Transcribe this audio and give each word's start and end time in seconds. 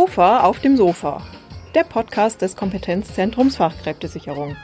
KOFA 0.00 0.44
auf 0.44 0.60
dem 0.60 0.78
Sofa, 0.78 1.22
der 1.74 1.84
Podcast 1.84 2.40
des 2.40 2.56
Kompetenzzentrums 2.56 3.56
Fachkräftesicherung. 3.58 4.56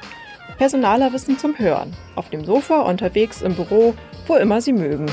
Personaler 0.56 1.12
Wissen 1.12 1.38
zum 1.38 1.58
Hören, 1.58 1.94
auf 2.14 2.30
dem 2.30 2.42
Sofa, 2.46 2.80
unterwegs, 2.80 3.42
im 3.42 3.54
Büro, 3.54 3.92
wo 4.26 4.36
immer 4.36 4.62
Sie 4.62 4.72
mögen. 4.72 5.04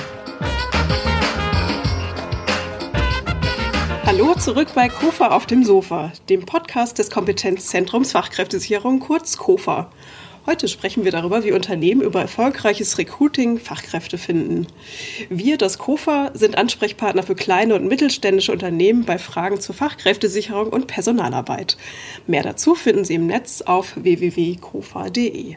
Hallo 4.06 4.34
zurück 4.36 4.70
bei 4.74 4.88
KOFA 4.88 5.28
auf 5.28 5.46
dem 5.46 5.66
Sofa, 5.66 6.14
dem 6.30 6.46
Podcast 6.46 7.00
des 7.00 7.12
Kompetenzzentrums 7.12 8.14
Fachkräftesicherung, 8.14 9.02
kurz 9.02 9.36
KOFA. 9.36 9.92
Heute 10.46 10.68
sprechen 10.68 11.06
wir 11.06 11.12
darüber, 11.12 11.46
wie 11.46 11.54
Unternehmen 11.54 12.02
über 12.02 12.20
erfolgreiches 12.20 12.98
Recruiting 12.98 13.60
Fachkräfte 13.60 14.18
finden. 14.18 14.68
Wir, 15.30 15.58
das 15.58 15.78
KOFA, 15.78 16.32
sind 16.34 16.58
Ansprechpartner 16.58 17.24
für 17.24 17.36
kleine 17.36 17.76
und 17.76 17.88
mittelständische 17.88 18.52
Unternehmen 18.52 19.06
bei 19.06 19.18
Fragen 19.18 19.62
zur 19.62 19.74
Fachkräftesicherung 19.74 20.68
und 20.68 20.88
Personalarbeit. 20.88 21.78
Mehr 22.28 22.44
dazu 22.44 22.76
finden 22.76 23.06
Sie 23.06 23.14
im 23.14 23.26
Netz 23.26 23.62
auf 23.62 23.94
www.kofa.de. 23.96 25.56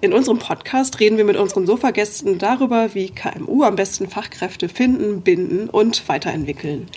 In 0.00 0.12
unserem 0.12 0.40
Podcast 0.40 0.98
reden 0.98 1.16
wir 1.16 1.24
mit 1.24 1.36
unseren 1.36 1.66
Sofagästen 1.66 2.38
darüber, 2.38 2.94
wie 2.94 3.10
KMU 3.10 3.62
am 3.62 3.76
besten 3.76 4.08
Fachkräfte 4.08 4.68
finden, 4.68 5.22
binden 5.22 5.70
und 5.70 6.08
weiterentwickeln. 6.08 6.88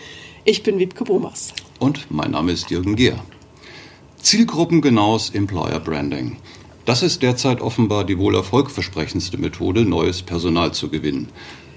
Ich 0.44 0.64
bin 0.64 0.80
Wiebke 0.80 1.04
Bomas. 1.04 1.54
Und 1.78 2.10
mein 2.10 2.32
Name 2.32 2.52
ist 2.52 2.72
Jürgen 2.72 2.96
Gehr. 2.96 3.24
Zielgruppengenaues 4.18 5.30
Employer 5.32 5.80
Branding. 5.80 6.38
Das 6.86 7.04
ist 7.04 7.22
derzeit 7.22 7.62
offenbar 7.62 8.06
die 8.06 8.18
wohl 8.18 8.36
erfolgversprechendste 8.36 9.38
Methode, 9.38 9.86
neues 9.86 10.24
Personal 10.24 10.74
zu 10.74 10.90
gewinnen. 10.90 11.30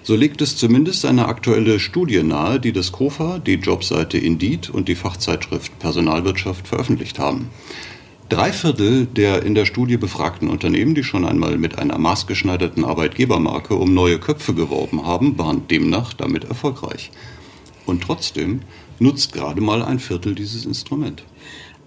So 0.02 0.16
legt 0.16 0.42
es 0.42 0.56
zumindest 0.56 1.04
eine 1.04 1.28
aktuelle 1.28 1.80
Studie 1.80 2.22
nahe, 2.22 2.60
die 2.60 2.72
das 2.72 2.92
KOFA, 2.92 3.38
die 3.38 3.54
Jobseite 3.54 4.18
Indeed 4.18 4.68
und 4.70 4.88
die 4.88 4.94
Fachzeitschrift 4.94 5.78
Personalwirtschaft 5.78 6.68
veröffentlicht 6.68 7.18
haben. 7.18 7.48
Drei 8.28 8.52
Viertel 8.52 9.06
der 9.06 9.42
in 9.42 9.54
der 9.54 9.66
Studie 9.66 9.96
befragten 9.98 10.48
Unternehmen, 10.48 10.94
die 10.94 11.04
schon 11.04 11.24
einmal 11.24 11.58
mit 11.58 11.78
einer 11.78 11.98
maßgeschneiderten 11.98 12.84
Arbeitgebermarke 12.84 13.74
um 13.74 13.92
neue 13.92 14.18
Köpfe 14.18 14.54
geworben 14.54 15.06
haben, 15.06 15.38
waren 15.38 15.68
demnach 15.68 16.14
damit 16.14 16.44
erfolgreich. 16.44 17.10
Und 17.86 18.02
trotzdem 18.02 18.60
nutzt 18.98 19.34
gerade 19.34 19.60
mal 19.60 19.82
ein 19.82 19.98
Viertel 19.98 20.34
dieses 20.34 20.64
Instrument. 20.64 21.22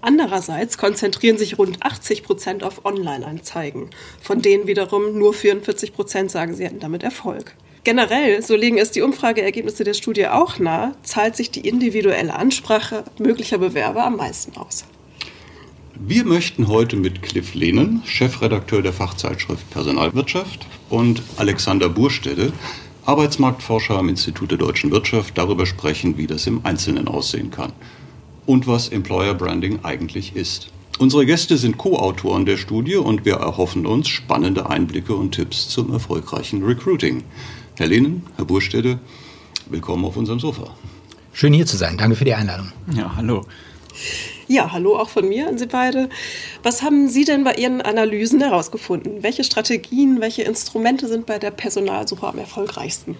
Andererseits 0.07 0.77
konzentrieren 0.77 1.37
sich 1.37 1.57
rund 1.57 1.83
80 1.83 2.23
Prozent 2.23 2.63
auf 2.63 2.85
Online-Anzeigen, 2.85 3.89
von 4.21 4.41
denen 4.41 4.65
wiederum 4.65 5.19
nur 5.19 5.33
44 5.33 5.91
Prozent 5.91 6.31
sagen, 6.31 6.55
sie 6.55 6.63
hätten 6.63 6.79
damit 6.79 7.03
Erfolg. 7.03 7.55
Generell, 7.83 8.41
so 8.41 8.55
legen 8.55 8.77
es 8.77 8.91
die 8.91 9.01
Umfrageergebnisse 9.01 9.83
der 9.83 9.93
Studie 9.93 10.27
auch 10.27 10.59
nahe, 10.59 10.95
zahlt 11.03 11.35
sich 11.35 11.51
die 11.51 11.67
individuelle 11.67 12.33
Ansprache 12.33 13.03
möglicher 13.19 13.57
Bewerber 13.57 14.05
am 14.05 14.15
meisten 14.15 14.55
aus. 14.55 14.85
Wir 15.99 16.23
möchten 16.23 16.69
heute 16.69 16.95
mit 16.95 17.21
Cliff 17.21 17.53
Lehnen, 17.53 18.01
Chefredakteur 18.05 18.81
der 18.81 18.93
Fachzeitschrift 18.93 19.69
Personalwirtschaft, 19.71 20.67
und 20.89 21.21
Alexander 21.35 21.89
Burstede, 21.89 22.53
Arbeitsmarktforscher 23.05 23.97
am 23.97 24.07
Institut 24.07 24.51
der 24.51 24.57
deutschen 24.57 24.89
Wirtschaft, 24.89 25.37
darüber 25.37 25.65
sprechen, 25.65 26.17
wie 26.17 26.27
das 26.27 26.47
im 26.47 26.65
Einzelnen 26.65 27.09
aussehen 27.09 27.51
kann 27.51 27.73
und 28.47 28.65
was 28.65 28.89
Employer 28.89 29.35
Branding 29.35 29.81
eigentlich 29.83 30.35
ist. 30.35 30.69
Unsere 30.97 31.27
Gäste 31.27 31.57
sind 31.57 31.77
Co-Autoren 31.77 32.47
der 32.47 32.57
Studie 32.57 32.95
und 32.95 33.23
wir 33.23 33.35
erhoffen 33.35 33.85
uns 33.85 34.07
spannende 34.07 34.67
Einblicke 34.67 35.13
und 35.13 35.33
Tipps 35.33 35.69
zum 35.69 35.93
erfolgreichen 35.93 36.63
Recruiting. 36.63 37.23
Herr 37.77 37.85
Lehnen, 37.85 38.23
Herr 38.35 38.45
Burstede, 38.45 38.97
willkommen 39.67 40.05
auf 40.05 40.17
unserem 40.17 40.39
Sofa. 40.39 40.75
Schön 41.33 41.53
hier 41.53 41.67
zu 41.67 41.77
sein. 41.77 41.99
Danke 41.99 42.15
für 42.15 42.25
die 42.25 42.33
Einladung. 42.33 42.71
Ja, 42.95 43.15
hallo. 43.15 43.45
Ja, 44.47 44.71
hallo 44.71 44.97
auch 44.97 45.09
von 45.09 45.29
mir 45.29 45.47
an 45.47 45.59
Sie 45.59 45.67
beide. 45.67 46.09
Was 46.63 46.81
haben 46.81 47.09
Sie 47.09 47.25
denn 47.25 47.43
bei 47.43 47.55
Ihren 47.55 47.81
Analysen 47.81 48.39
herausgefunden? 48.39 49.21
Welche 49.21 49.43
Strategien, 49.43 50.21
welche 50.21 50.43
Instrumente 50.43 51.07
sind 51.07 51.25
bei 51.27 51.37
der 51.37 51.51
Personalsuche 51.51 52.25
am 52.25 52.39
erfolgreichsten? 52.39 53.17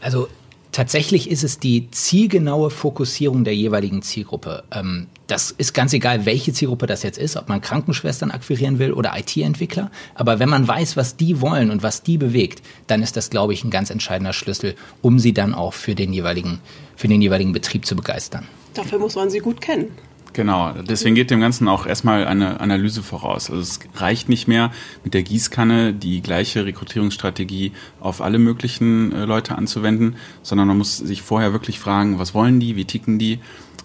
Also 0.00 0.26
Tatsächlich 0.74 1.30
ist 1.30 1.44
es 1.44 1.60
die 1.60 1.88
zielgenaue 1.92 2.68
Fokussierung 2.68 3.44
der 3.44 3.54
jeweiligen 3.54 4.02
Zielgruppe. 4.02 4.64
Ähm, 4.72 5.06
das 5.28 5.52
ist 5.52 5.72
ganz 5.72 5.92
egal, 5.92 6.26
welche 6.26 6.52
Zielgruppe 6.52 6.88
das 6.88 7.04
jetzt 7.04 7.16
ist, 7.16 7.36
ob 7.36 7.48
man 7.48 7.60
Krankenschwestern 7.60 8.32
akquirieren 8.32 8.80
will 8.80 8.92
oder 8.92 9.16
IT-Entwickler. 9.16 9.92
Aber 10.16 10.40
wenn 10.40 10.48
man 10.48 10.66
weiß, 10.66 10.96
was 10.96 11.14
die 11.14 11.40
wollen 11.40 11.70
und 11.70 11.84
was 11.84 12.02
die 12.02 12.18
bewegt, 12.18 12.60
dann 12.88 13.04
ist 13.04 13.16
das, 13.16 13.30
glaube 13.30 13.52
ich, 13.52 13.62
ein 13.62 13.70
ganz 13.70 13.90
entscheidender 13.90 14.32
Schlüssel, 14.32 14.74
um 15.00 15.20
sie 15.20 15.32
dann 15.32 15.54
auch 15.54 15.74
für 15.74 15.94
den 15.94 16.12
jeweiligen, 16.12 16.58
für 16.96 17.06
den 17.06 17.22
jeweiligen 17.22 17.52
Betrieb 17.52 17.86
zu 17.86 17.94
begeistern. 17.94 18.48
Dafür 18.74 18.98
muss 18.98 19.14
man 19.14 19.30
sie 19.30 19.38
gut 19.38 19.60
kennen. 19.60 19.92
Genau, 20.34 20.72
deswegen 20.72 21.14
geht 21.14 21.30
dem 21.30 21.38
Ganzen 21.38 21.68
auch 21.68 21.86
erstmal 21.86 22.26
eine 22.26 22.60
Analyse 22.60 23.04
voraus. 23.04 23.50
Also 23.50 23.62
es 23.62 23.78
reicht 23.94 24.28
nicht 24.28 24.48
mehr 24.48 24.72
mit 25.04 25.14
der 25.14 25.22
Gießkanne 25.22 25.94
die 25.94 26.22
gleiche 26.22 26.66
Rekrutierungsstrategie 26.66 27.70
auf 28.00 28.20
alle 28.20 28.40
möglichen 28.40 29.12
äh, 29.12 29.24
Leute 29.26 29.56
anzuwenden, 29.56 30.16
sondern 30.42 30.66
man 30.66 30.76
muss 30.76 30.98
sich 30.98 31.22
vorher 31.22 31.52
wirklich 31.52 31.78
fragen, 31.78 32.18
was 32.18 32.34
wollen 32.34 32.58
die, 32.58 32.74
wie 32.74 32.84
ticken 32.84 33.20
die, 33.20 33.38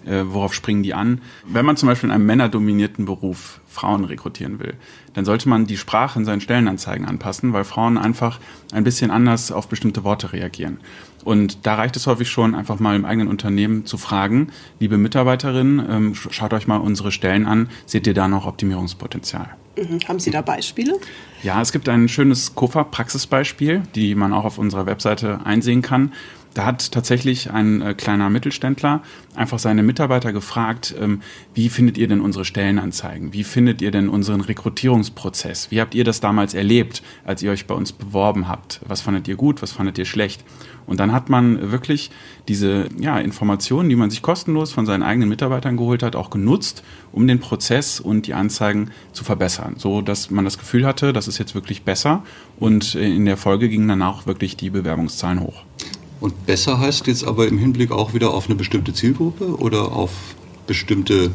äh, 0.04 0.24
worauf 0.24 0.52
springen 0.52 0.82
die 0.82 0.92
an. 0.92 1.20
Wenn 1.46 1.64
man 1.64 1.76
zum 1.76 1.88
Beispiel 1.88 2.08
in 2.08 2.14
einem 2.14 2.26
männerdominierten 2.26 3.04
Beruf 3.04 3.60
Frauen 3.68 4.04
rekrutieren 4.04 4.58
will, 4.58 4.74
dann 5.14 5.24
sollte 5.24 5.48
man 5.48 5.66
die 5.66 5.76
Sprache 5.76 6.18
in 6.18 6.24
seinen 6.24 6.40
Stellenanzeigen 6.40 7.06
anpassen, 7.06 7.52
weil 7.52 7.62
Frauen 7.62 7.96
einfach 7.96 8.40
ein 8.72 8.82
bisschen 8.82 9.12
anders 9.12 9.52
auf 9.52 9.68
bestimmte 9.68 10.02
Worte 10.02 10.32
reagieren. 10.32 10.78
Und 11.24 11.66
da 11.66 11.74
reicht 11.74 11.96
es 11.96 12.06
häufig 12.06 12.28
schon, 12.28 12.54
einfach 12.54 12.78
mal 12.80 12.96
im 12.96 13.04
eigenen 13.04 13.28
Unternehmen 13.28 13.86
zu 13.86 13.98
fragen, 13.98 14.48
liebe 14.78 14.98
Mitarbeiterinnen, 14.98 15.86
ähm, 15.90 16.14
schaut 16.14 16.52
euch 16.52 16.66
mal 16.66 16.78
unsere 16.78 17.12
Stellen 17.12 17.46
an, 17.46 17.68
seht 17.86 18.06
ihr 18.06 18.14
da 18.14 18.28
noch 18.28 18.46
Optimierungspotenzial? 18.46 19.50
Mhm. 19.76 20.00
Haben 20.06 20.18
Sie 20.18 20.30
da 20.30 20.42
Beispiele? 20.42 20.98
Ja, 21.42 21.60
es 21.60 21.72
gibt 21.72 21.88
ein 21.88 22.08
schönes 22.08 22.54
KOFA-Praxisbeispiel, 22.54 23.82
die 23.94 24.14
man 24.14 24.32
auch 24.32 24.44
auf 24.44 24.58
unserer 24.58 24.86
Webseite 24.86 25.40
einsehen 25.44 25.82
kann. 25.82 26.12
Da 26.54 26.64
hat 26.64 26.90
tatsächlich 26.90 27.52
ein 27.52 27.80
äh, 27.80 27.94
kleiner 27.94 28.28
Mittelständler 28.28 29.02
einfach 29.36 29.60
seine 29.60 29.82
Mitarbeiter 29.82 30.32
gefragt, 30.32 30.94
ähm, 31.00 31.22
wie 31.54 31.68
findet 31.68 31.96
ihr 31.96 32.08
denn 32.08 32.20
unsere 32.20 32.44
Stellenanzeigen? 32.44 33.32
Wie 33.32 33.44
findet 33.44 33.80
ihr 33.80 33.92
denn 33.92 34.08
unseren 34.08 34.40
Rekrutierungsprozess? 34.40 35.70
Wie 35.70 35.80
habt 35.80 35.94
ihr 35.94 36.02
das 36.02 36.20
damals 36.20 36.54
erlebt, 36.54 37.02
als 37.24 37.42
ihr 37.42 37.52
euch 37.52 37.66
bei 37.66 37.74
uns 37.74 37.92
beworben 37.92 38.48
habt? 38.48 38.80
Was 38.86 39.00
fandet 39.00 39.28
ihr 39.28 39.36
gut? 39.36 39.62
Was 39.62 39.72
fandet 39.72 39.96
ihr 39.98 40.04
schlecht? 40.04 40.44
Und 40.86 40.98
dann 40.98 41.12
hat 41.12 41.28
man 41.28 41.70
wirklich 41.70 42.10
diese 42.48 42.88
ja, 42.98 43.20
Informationen, 43.20 43.88
die 43.88 43.94
man 43.94 44.10
sich 44.10 44.22
kostenlos 44.22 44.72
von 44.72 44.86
seinen 44.86 45.04
eigenen 45.04 45.28
Mitarbeitern 45.28 45.76
geholt 45.76 46.02
hat, 46.02 46.16
auch 46.16 46.30
genutzt, 46.30 46.82
um 47.12 47.28
den 47.28 47.38
Prozess 47.38 48.00
und 48.00 48.26
die 48.26 48.34
Anzeigen 48.34 48.90
zu 49.12 49.22
verbessern, 49.22 49.74
so 49.76 50.02
dass 50.02 50.30
man 50.30 50.44
das 50.44 50.58
Gefühl 50.58 50.84
hatte, 50.84 51.12
das 51.12 51.28
ist 51.28 51.38
jetzt 51.38 51.54
wirklich 51.54 51.84
besser 51.84 52.24
und 52.58 52.96
in 52.96 53.24
der 53.24 53.36
Folge 53.36 53.68
gingen 53.68 53.86
dann 53.86 54.02
auch 54.02 54.26
wirklich 54.26 54.56
die 54.56 54.70
Bewerbungszahlen 54.70 55.40
hoch. 55.40 55.62
Und 56.20 56.46
besser 56.46 56.78
heißt 56.78 57.06
jetzt 57.06 57.24
aber 57.24 57.48
im 57.48 57.58
Hinblick 57.58 57.90
auch 57.90 58.14
wieder 58.14 58.32
auf 58.32 58.46
eine 58.46 58.54
bestimmte 58.54 58.92
Zielgruppe 58.92 59.56
oder 59.58 59.92
auf 59.92 60.10
bestimmte 60.66 61.30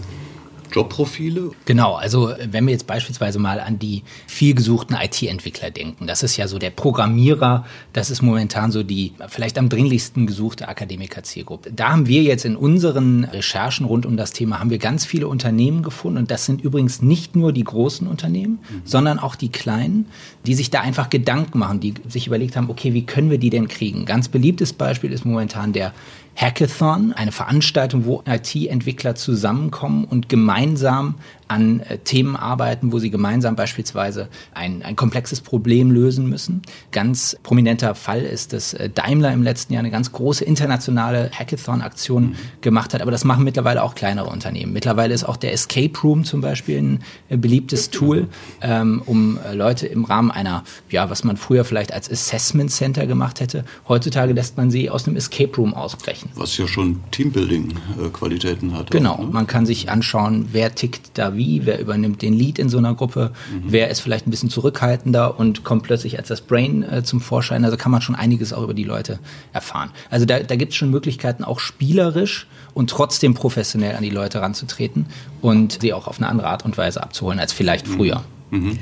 Jobprofile? 0.76 1.52
Genau, 1.64 1.94
also 1.96 2.34
wenn 2.52 2.66
wir 2.66 2.74
jetzt 2.74 2.86
beispielsweise 2.86 3.40
mal 3.40 3.62
an 3.62 3.80
die 3.80 4.04
vielgesuchten 4.28 4.96
IT-Entwickler 4.96 5.72
denken, 5.72 6.06
das 6.06 6.22
ist 6.22 6.36
ja 6.36 6.50
so 6.50 6.60
der 6.60 6.70
Programmierer, 6.70 7.66
das 7.94 8.10
ist 8.12 8.22
momentan 8.22 8.72
so 8.72 8.84
die 8.84 9.14
vielleicht 9.30 9.58
am 9.58 9.70
dringlichsten 9.70 10.28
gesuchte 10.28 10.68
Akademiker-Zielgruppe. 10.68 11.72
Da 11.72 11.92
haben 11.92 12.08
wir 12.08 12.24
jetzt 12.24 12.44
in 12.44 12.58
unseren 12.58 13.24
Recherchen 13.24 13.86
rund 13.86 14.06
um 14.06 14.18
das 14.18 14.32
Thema, 14.32 14.60
haben 14.60 14.70
wir 14.70 14.78
ganz 14.78 15.06
viele 15.06 15.30
Unternehmen 15.30 15.82
gefunden 15.82 16.18
und 16.18 16.32
das 16.32 16.46
sind 16.46 16.62
übrigens 16.62 17.02
nicht 17.02 17.38
nur 17.38 17.54
die 17.54 17.64
großen 17.64 18.06
Unternehmen, 18.08 18.60
mhm. 18.70 18.82
sondern 18.84 19.20
auch 19.20 19.36
die 19.36 19.50
kleinen, 19.50 20.08
die 20.46 20.56
sich 20.56 20.72
da 20.72 20.82
einfach 20.82 21.10
Gedanken 21.10 21.60
machen, 21.60 21.80
die 21.80 21.94
sich 22.10 22.28
überlegt 22.28 22.58
haben, 22.58 22.70
okay, 22.70 22.94
wie 22.94 23.06
können 23.06 23.30
wir 23.30 23.38
die 23.38 23.50
denn 23.50 23.70
kriegen? 23.70 24.06
Ganz 24.06 24.28
beliebtes 24.28 24.74
Beispiel 24.74 25.14
ist 25.14 25.26
momentan 25.26 25.72
der 25.72 25.94
Hackathon, 26.36 27.14
eine 27.14 27.32
Veranstaltung, 27.32 28.06
wo 28.06 28.22
IT-Entwickler 28.28 29.16
zusammenkommen 29.16 30.04
und 30.06 30.28
gemeinsam 30.28 31.16
an 31.48 31.80
äh, 31.82 31.98
Themen 32.00 32.36
arbeiten, 32.36 32.92
wo 32.92 33.00
sie 33.00 33.10
gemeinsam 33.10 33.56
beispielsweise 33.56 34.30
ein, 34.54 34.82
ein 34.82 34.96
komplexes 34.96 35.42
Problem 35.42 35.92
lösen 35.92 36.28
müssen. 36.28 36.62
Ganz 36.92 37.38
prominenter 37.44 37.96
Fall 37.96 38.22
ist, 38.22 38.54
dass 38.54 38.74
äh, 38.74 38.90
Daimler 38.90 39.32
im 39.34 39.44
letzten 39.44 39.74
Jahr 39.74 39.82
eine 39.82 39.92
ganz 39.92 40.12
große 40.12 40.44
internationale 40.44 41.30
Hackathon-Aktion 41.32 42.24
mhm. 42.24 42.36
gemacht 42.62 42.94
hat, 42.94 43.02
aber 43.02 43.12
das 43.12 43.24
machen 43.24 43.44
mittlerweile 43.44 43.84
auch 43.84 43.96
kleinere 43.96 44.30
Unternehmen. 44.30 44.74
Mittlerweile 44.74 45.14
ist 45.14 45.24
auch 45.24 45.38
der 45.38 45.54
Escape 45.54 45.98
Room 46.04 46.24
zum 46.24 46.42
Beispiel 46.42 46.78
ein 46.80 47.00
äh, 47.30 47.38
beliebtes 47.38 47.90
Tool, 47.90 48.28
ähm, 48.62 49.02
um 49.06 49.40
Leute 49.54 49.88
im 49.88 50.06
Rahmen 50.06 50.32
einer, 50.32 50.64
ja, 50.90 51.10
was 51.10 51.24
man 51.24 51.38
früher 51.38 51.66
vielleicht 51.66 51.94
als 51.94 52.10
Assessment 52.10 52.72
Center 52.72 53.06
gemacht 53.06 53.40
hätte, 53.40 53.66
heutzutage 53.88 54.34
lässt 54.34 54.58
man 54.58 54.72
sie 54.72 54.90
aus 54.90 55.08
einem 55.08 55.18
Escape 55.18 55.56
Room 55.58 55.74
ausbrechen. 55.74 56.30
Was 56.36 56.58
ja 56.58 56.68
schon 56.68 57.04
Teambuilding-Qualitäten 57.12 58.74
hat. 58.74 58.92
Genau, 58.92 59.14
auch, 59.14 59.20
ne? 59.20 59.30
man 59.32 59.48
kann 59.48 59.66
sich 59.66 59.90
anschauen, 59.90 60.50
wer 60.52 60.74
tickt 60.74 61.18
da 61.18 61.35
wer 61.36 61.46
wie, 61.46 61.66
wer 61.66 61.80
übernimmt 61.80 62.22
den 62.22 62.34
Lead 62.34 62.60
in 62.60 62.70
so 62.70 62.78
einer 62.78 62.94
Gruppe, 62.96 63.32
mhm. 63.52 63.64
wer 63.68 63.90
ist 63.90 64.00
vielleicht 64.00 64.28
ein 64.28 64.32
bisschen 64.32 64.50
zurückhaltender 64.50 65.40
und 65.40 65.64
kommt 65.64 65.84
plötzlich 65.84 66.18
als 66.18 66.28
das 66.28 66.42
Brain 66.42 66.84
äh, 66.84 67.04
zum 67.04 67.22
Vorschein. 67.22 67.66
Also 67.66 67.78
kann 67.78 67.92
man 67.92 68.02
schon 68.02 68.16
einiges 68.16 68.54
auch 68.54 68.64
über 68.64 68.74
die 68.74 68.84
Leute 68.84 69.20
erfahren. 69.54 69.92
Also 70.10 70.26
da, 70.26 70.40
da 70.40 70.56
gibt 70.56 70.72
es 70.72 70.78
schon 70.78 70.90
Möglichkeiten, 70.90 71.44
auch 71.44 71.60
spielerisch 71.60 72.48
und 72.74 72.90
trotzdem 72.90 73.34
professionell 73.34 73.96
an 73.96 74.04
die 74.04 74.10
Leute 74.10 74.42
ranzutreten 74.42 75.08
und 75.42 75.80
sie 75.82 75.94
auch 75.94 76.08
auf 76.08 76.18
eine 76.18 76.28
andere 76.28 76.48
Art 76.48 76.66
und 76.66 76.78
Weise 76.78 77.02
abzuholen 77.02 77.40
als 77.40 77.54
vielleicht 77.54 77.88
mhm. 77.88 77.94
früher. 77.94 78.24
Mhm. 78.52 78.80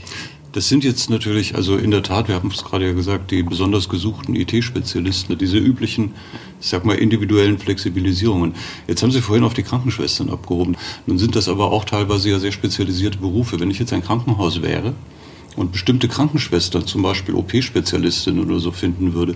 Das 0.53 0.67
sind 0.69 0.83
jetzt 0.83 1.09
natürlich, 1.09 1.55
also 1.55 1.77
in 1.77 1.89
der 1.89 2.03
Tat, 2.03 2.27
wir 2.27 2.35
haben 2.35 2.51
es 2.51 2.63
gerade 2.63 2.85
ja 2.85 2.93
gesagt, 2.93 3.31
die 3.31 3.41
besonders 3.41 3.89
gesuchten 3.89 4.35
IT-Spezialisten, 4.35 5.35
diese 5.35 5.57
üblichen, 5.57 6.13
ich 6.61 6.67
sag 6.67 6.85
mal, 6.85 6.93
individuellen 6.93 7.57
Flexibilisierungen. 7.57 8.53
Jetzt 8.87 9.01
haben 9.01 9.09
Sie 9.09 9.21
vorhin 9.21 9.45
auf 9.45 9.55
die 9.55 9.63
Krankenschwestern 9.63 10.29
abgehoben. 10.29 10.77
Nun 11.07 11.17
sind 11.17 11.35
das 11.35 11.49
aber 11.49 11.71
auch 11.71 11.85
teilweise 11.85 12.29
ja 12.29 12.37
sehr 12.37 12.51
spezialisierte 12.51 13.17
Berufe. 13.17 13.59
Wenn 13.59 13.71
ich 13.71 13.79
jetzt 13.79 13.93
ein 13.93 14.03
Krankenhaus 14.03 14.61
wäre 14.61 14.93
und 15.55 15.71
bestimmte 15.71 16.07
Krankenschwestern, 16.07 16.85
zum 16.85 17.01
Beispiel 17.01 17.33
OP-Spezialistin 17.33 18.39
oder 18.39 18.59
so 18.59 18.71
finden 18.71 19.15
würde, 19.15 19.33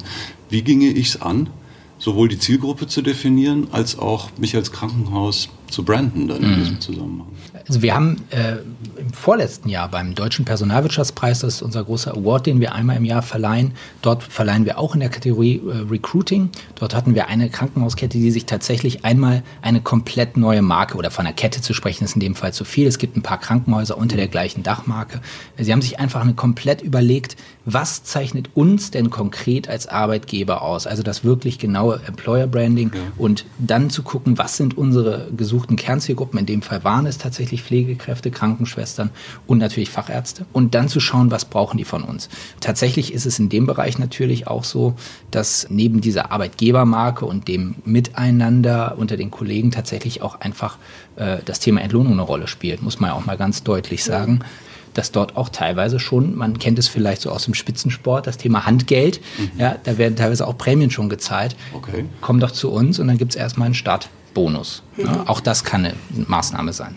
wie 0.51 0.61
ginge 0.61 0.91
ich 0.91 1.07
es 1.07 1.21
an, 1.23 1.49
sowohl 1.97 2.27
die 2.27 2.37
Zielgruppe 2.37 2.85
zu 2.85 3.01
definieren, 3.01 3.69
als 3.71 3.97
auch 3.97 4.29
mich 4.37 4.55
als 4.55 4.71
Krankenhaus 4.71 5.49
zu 5.69 5.83
branden 5.83 6.27
dann 6.27 6.43
in 6.43 6.51
mhm. 6.51 6.55
diesem 6.55 6.81
Zusammenhang? 6.81 7.27
Also 7.67 7.81
wir 7.81 7.93
haben 7.93 8.17
äh, 8.29 8.57
im 8.99 9.11
vorletzten 9.11 9.67
Jahr 9.67 9.89
beim 9.89 10.15
Deutschen 10.15 10.45
Personalwirtschaftspreis, 10.45 11.39
das 11.39 11.55
ist 11.55 11.61
unser 11.61 11.83
großer 11.83 12.15
Award, 12.15 12.45
den 12.45 12.59
wir 12.61 12.73
einmal 12.73 12.95
im 12.95 13.03
Jahr 13.03 13.21
verleihen. 13.21 13.73
Dort 14.01 14.23
verleihen 14.23 14.65
wir 14.65 14.77
auch 14.77 14.93
in 14.93 15.01
der 15.01 15.09
Kategorie 15.09 15.61
äh, 15.65 15.89
Recruiting. 15.89 16.49
Dort 16.75 16.95
hatten 16.95 17.13
wir 17.13 17.27
eine 17.27 17.49
Krankenhauskette, 17.49 18.17
die 18.17 18.31
sich 18.31 18.45
tatsächlich 18.45 19.03
einmal 19.03 19.43
eine 19.61 19.81
komplett 19.81 20.37
neue 20.37 20.61
Marke 20.61 20.97
oder 20.97 21.11
von 21.11 21.25
einer 21.25 21.35
Kette 21.35 21.61
zu 21.61 21.73
sprechen, 21.73 22.05
ist 22.05 22.15
in 22.15 22.21
dem 22.21 22.35
Fall 22.35 22.53
zu 22.53 22.63
viel. 22.63 22.87
Es 22.87 22.99
gibt 22.99 23.17
ein 23.17 23.21
paar 23.21 23.39
Krankenhäuser 23.39 23.97
unter 23.97 24.15
der 24.15 24.27
gleichen 24.27 24.63
Dachmarke. 24.63 25.19
Sie 25.57 25.71
haben 25.71 25.81
sich 25.81 25.99
einfach 25.99 26.21
eine 26.21 26.35
komplett 26.35 26.81
überlegt, 26.81 27.35
was 27.65 28.03
zeichnet 28.03 28.49
uns 28.53 28.91
denn 28.91 29.09
konkret 29.09 29.67
als 29.67 29.87
Arbeitgeber 29.87 30.61
aus? 30.61 30.87
Also 30.87 31.03
das 31.03 31.25
wirklich 31.25 31.59
genaue 31.59 31.99
Employer 32.07 32.47
Branding 32.47 32.91
ja. 32.93 33.01
und 33.17 33.45
dann 33.59 33.89
zu 33.89 34.03
gucken, 34.03 34.37
was 34.37 34.55
sind 34.55 34.77
unsere 34.77 35.27
gesuchten 35.35 35.56
gesuchten 35.57 35.75
Kernzielgruppen, 35.75 36.37
in 36.37 36.45
dem 36.45 36.61
Fall 36.61 36.83
waren 36.83 37.07
es 37.07 37.17
tatsächlich 37.17 37.63
Pflegekräfte, 37.63 38.29
Krankenschwestern 38.29 39.09
und 39.47 39.57
natürlich 39.57 39.89
Fachärzte 39.89 40.45
und 40.53 40.75
dann 40.75 40.87
zu 40.87 40.99
schauen, 40.99 41.31
was 41.31 41.45
brauchen 41.45 41.79
die 41.79 41.83
von 41.83 42.03
uns. 42.03 42.29
Tatsächlich 42.59 43.11
ist 43.11 43.25
es 43.25 43.39
in 43.39 43.49
dem 43.49 43.65
Bereich 43.65 43.97
natürlich 43.97 44.45
auch 44.45 44.63
so, 44.63 44.93
dass 45.31 45.65
neben 45.71 45.99
dieser 45.99 46.31
Arbeitgebermarke 46.31 47.25
und 47.25 47.47
dem 47.47 47.75
Miteinander 47.85 48.99
unter 48.99 49.17
den 49.17 49.31
Kollegen 49.31 49.71
tatsächlich 49.71 50.21
auch 50.21 50.39
einfach 50.41 50.77
äh, 51.15 51.37
das 51.43 51.59
Thema 51.59 51.81
Entlohnung 51.81 52.13
eine 52.13 52.21
Rolle 52.21 52.47
spielt, 52.47 52.83
muss 52.83 52.99
man 52.99 53.09
ja 53.09 53.15
auch 53.15 53.25
mal 53.25 53.37
ganz 53.37 53.63
deutlich 53.63 54.03
sagen. 54.03 54.41
Ja 54.43 54.45
dass 54.93 55.11
dort 55.11 55.37
auch 55.37 55.49
teilweise 55.49 55.99
schon, 55.99 56.35
man 56.35 56.57
kennt 56.57 56.79
es 56.79 56.87
vielleicht 56.87 57.21
so 57.21 57.29
aus 57.29 57.45
dem 57.45 57.53
Spitzensport, 57.53 58.25
das 58.25 58.37
Thema 58.37 58.65
Handgeld, 58.65 59.21
mhm. 59.37 59.51
ja, 59.59 59.75
da 59.83 59.99
werden 59.99 60.15
teilweise 60.15 60.47
auch 60.47 60.57
Prämien 60.57 60.89
schon 60.89 61.07
gezahlt. 61.07 61.55
Okay. 61.71 62.05
Komm 62.19 62.39
doch 62.39 62.49
zu 62.49 62.71
uns 62.71 62.97
und 62.97 63.07
dann 63.07 63.19
gibt 63.19 63.33
es 63.33 63.35
erstmal 63.35 63.67
einen 63.67 63.75
Start. 63.75 64.09
Bonus. 64.37 64.83
Ja, 64.97 65.23
auch 65.25 65.39
das 65.39 65.63
kann 65.63 65.83
eine 65.83 65.95
Maßnahme 66.27 66.71
sein. 66.71 66.93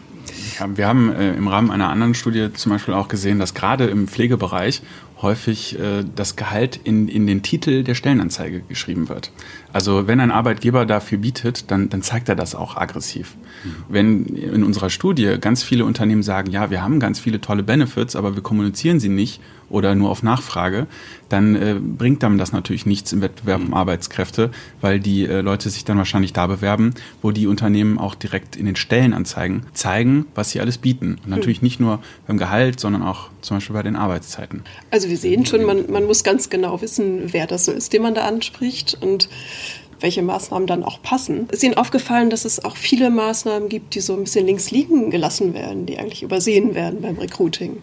Ja, 0.58 0.76
wir 0.76 0.86
haben 0.86 1.10
äh, 1.10 1.32
im 1.32 1.48
Rahmen 1.48 1.70
einer 1.70 1.88
anderen 1.88 2.12
Studie 2.12 2.52
zum 2.52 2.70
Beispiel 2.70 2.92
auch 2.92 3.08
gesehen, 3.08 3.38
dass 3.38 3.54
gerade 3.54 3.86
im 3.86 4.08
Pflegebereich 4.08 4.82
häufig 5.22 5.78
äh, 5.78 6.04
das 6.14 6.36
Gehalt 6.36 6.78
in, 6.84 7.08
in 7.08 7.26
den 7.26 7.42
Titel 7.42 7.82
der 7.82 7.94
Stellenanzeige 7.94 8.60
geschrieben 8.60 9.08
wird. 9.08 9.32
Also 9.72 10.06
wenn 10.06 10.20
ein 10.20 10.30
Arbeitgeber 10.30 10.84
dafür 10.84 11.16
bietet, 11.16 11.70
dann, 11.70 11.88
dann 11.88 12.02
zeigt 12.02 12.28
er 12.28 12.36
das 12.36 12.54
auch 12.54 12.76
aggressiv. 12.76 13.36
Mhm. 13.64 13.70
Wenn 13.88 14.26
in 14.26 14.62
unserer 14.62 14.90
Studie 14.90 15.38
ganz 15.40 15.62
viele 15.62 15.86
Unternehmen 15.86 16.22
sagen, 16.22 16.50
ja, 16.50 16.70
wir 16.70 16.82
haben 16.82 17.00
ganz 17.00 17.20
viele 17.20 17.40
tolle 17.40 17.62
Benefits, 17.62 18.16
aber 18.16 18.34
wir 18.34 18.42
kommunizieren 18.42 19.00
sie 19.00 19.08
nicht 19.08 19.40
oder 19.70 19.94
nur 19.94 20.10
auf 20.10 20.22
Nachfrage, 20.22 20.86
dann 21.28 21.54
äh, 21.54 21.76
bringt 21.80 22.22
dann 22.22 22.36
das 22.36 22.52
natürlich 22.52 22.86
nichts 22.86 23.12
im 23.12 23.22
Wettbewerb 23.22 23.60
um 23.60 23.68
mhm. 23.68 23.74
Arbeitskräfte, 23.74 24.50
weil 24.80 25.00
die 25.00 25.24
äh, 25.24 25.40
Leute 25.40 25.70
sich 25.70 25.84
dann 25.84 25.96
wahrscheinlich 25.96 26.32
da 26.32 26.46
bewerben, 26.46 26.94
wo 27.22 27.30
die 27.30 27.46
Unternehmen 27.46 27.98
auch 27.98 28.14
direkt 28.14 28.56
in 28.56 28.66
den 28.66 28.76
Stellenanzeigen 28.76 29.62
zeigen, 29.72 30.26
was 30.34 30.50
sie 30.50 30.60
alles 30.60 30.78
bieten. 30.78 31.18
Und 31.24 31.30
natürlich 31.30 31.62
nicht 31.62 31.80
nur 31.80 32.00
beim 32.26 32.36
Gehalt, 32.36 32.80
sondern 32.80 33.02
auch 33.02 33.30
zum 33.40 33.56
Beispiel 33.56 33.74
bei 33.74 33.82
den 33.82 33.96
Arbeitszeiten. 33.96 34.62
Also 34.90 35.08
wir 35.08 35.16
sehen 35.16 35.46
schon, 35.46 35.64
man, 35.64 35.90
man 35.90 36.04
muss 36.04 36.24
ganz 36.24 36.50
genau 36.50 36.82
wissen, 36.82 37.32
wer 37.32 37.46
das 37.46 37.64
so 37.64 37.72
ist, 37.72 37.92
den 37.92 38.02
man 38.02 38.14
da 38.14 38.26
anspricht 38.26 38.98
und 39.00 39.28
welche 40.00 40.22
Maßnahmen 40.22 40.66
dann 40.66 40.82
auch 40.82 41.02
passen. 41.02 41.48
Ist 41.50 41.62
Ihnen 41.62 41.76
aufgefallen, 41.76 42.30
dass 42.30 42.44
es 42.44 42.64
auch 42.64 42.76
viele 42.76 43.10
Maßnahmen 43.10 43.68
gibt, 43.68 43.94
die 43.94 44.00
so 44.00 44.14
ein 44.14 44.24
bisschen 44.24 44.46
links 44.46 44.70
liegen 44.70 45.10
gelassen 45.10 45.54
werden, 45.54 45.86
die 45.86 45.98
eigentlich 45.98 46.22
übersehen 46.22 46.74
werden 46.74 47.02
beim 47.02 47.18
Recruiting? 47.18 47.82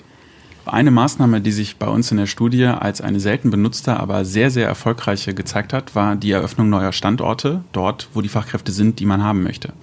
Eine 0.68 0.92
Maßnahme, 0.92 1.42
die 1.42 1.52
sich 1.52 1.78
bei 1.78 1.88
uns 1.88 2.12
in 2.12 2.18
der 2.18 2.28
Studie 2.28 2.66
als 2.66 3.02
eine 3.02 3.20
selten 3.20 3.50
benutzte, 3.50 3.98
aber 3.98 4.26
sehr, 4.26 4.52
sehr 4.52 4.68
erfolgreiche 4.68 5.34
gezeigt 5.34 5.74
hat, 5.74 5.96
war 5.96 6.16
die 6.16 6.32
Eröffnung 6.32 6.70
neuer 6.70 6.92
Standorte, 6.92 7.64
dort, 7.72 8.10
wo 8.14 8.22
die 8.22 8.30
Fachkräfte 8.30 8.72
sind, 8.72 9.00
die 9.00 9.06
man 9.06 9.24
haben 9.24 9.44
möchte. 9.44 9.74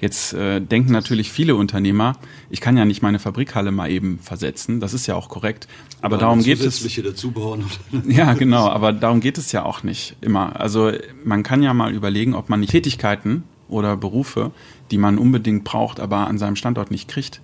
Jetzt 0.00 0.34
äh, 0.34 0.60
denken 0.60 0.92
natürlich 0.92 1.30
viele 1.30 1.56
Unternehmer, 1.56 2.16
ich 2.50 2.60
kann 2.60 2.76
ja 2.76 2.84
nicht 2.84 3.00
meine 3.00 3.18
Fabrikhalle 3.18 3.70
mal 3.70 3.90
eben 3.90 4.18
versetzen, 4.18 4.80
das 4.80 4.92
ist 4.92 5.06
ja 5.06 5.14
auch 5.14 5.28
korrekt, 5.28 5.68
aber, 6.02 6.16
aber 6.16 6.18
darum 6.18 6.42
geht 6.42 6.60
es. 6.60 6.86
Dazu 7.02 7.30
bauen. 7.30 7.64
ja, 8.08 8.34
genau, 8.34 8.68
aber 8.68 8.92
darum 8.92 9.20
geht 9.20 9.38
es 9.38 9.52
ja 9.52 9.64
auch 9.64 9.82
nicht 9.82 10.16
immer. 10.20 10.60
Also 10.60 10.92
man 11.24 11.42
kann 11.42 11.62
ja 11.62 11.72
mal 11.72 11.94
überlegen, 11.94 12.34
ob 12.34 12.48
man 12.48 12.60
nicht 12.60 12.72
Tätigkeiten 12.72 13.44
oder 13.68 13.96
Berufe, 13.96 14.50
die 14.90 14.98
man 14.98 15.16
unbedingt 15.16 15.64
braucht, 15.64 16.00
aber 16.00 16.26
an 16.26 16.38
seinem 16.38 16.56
Standort 16.56 16.90
nicht 16.90 17.08
kriegt, 17.08 17.40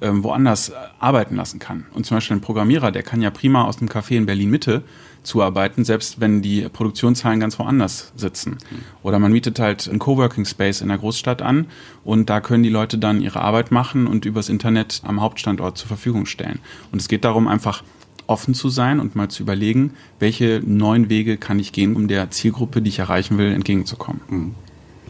ähm, 0.00 0.24
woanders 0.24 0.72
arbeiten 0.98 1.36
lassen 1.36 1.58
kann. 1.58 1.86
Und 1.92 2.06
zum 2.06 2.16
Beispiel 2.16 2.36
ein 2.36 2.40
Programmierer, 2.40 2.90
der 2.90 3.02
kann 3.02 3.22
ja 3.22 3.30
prima 3.30 3.64
aus 3.64 3.78
dem 3.78 3.88
Café 3.88 4.16
in 4.16 4.26
Berlin 4.26 4.50
Mitte 4.50 4.82
zuarbeiten, 5.22 5.84
selbst 5.84 6.20
wenn 6.20 6.42
die 6.42 6.68
Produktionszahlen 6.68 7.40
ganz 7.40 7.58
woanders 7.58 8.12
sitzen. 8.16 8.58
Oder 9.02 9.18
man 9.18 9.32
mietet 9.32 9.58
halt 9.58 9.88
einen 9.88 9.98
Coworking 9.98 10.44
Space 10.44 10.80
in 10.80 10.88
der 10.88 10.98
Großstadt 10.98 11.42
an 11.42 11.66
und 12.04 12.30
da 12.30 12.40
können 12.40 12.62
die 12.62 12.70
Leute 12.70 12.98
dann 12.98 13.20
ihre 13.20 13.40
Arbeit 13.42 13.70
machen 13.70 14.06
und 14.06 14.24
übers 14.24 14.48
Internet 14.48 15.02
am 15.04 15.20
Hauptstandort 15.20 15.76
zur 15.76 15.88
Verfügung 15.88 16.26
stellen. 16.26 16.60
Und 16.92 17.00
es 17.00 17.08
geht 17.08 17.24
darum, 17.24 17.48
einfach 17.48 17.82
offen 18.26 18.54
zu 18.54 18.68
sein 18.68 19.00
und 19.00 19.16
mal 19.16 19.28
zu 19.28 19.42
überlegen, 19.42 19.92
welche 20.20 20.62
neuen 20.64 21.10
Wege 21.10 21.36
kann 21.36 21.58
ich 21.58 21.72
gehen, 21.72 21.96
um 21.96 22.06
der 22.08 22.30
Zielgruppe, 22.30 22.80
die 22.80 22.88
ich 22.88 23.00
erreichen 23.00 23.38
will, 23.38 23.52
entgegenzukommen. 23.52 24.20
Mhm. 24.28 24.54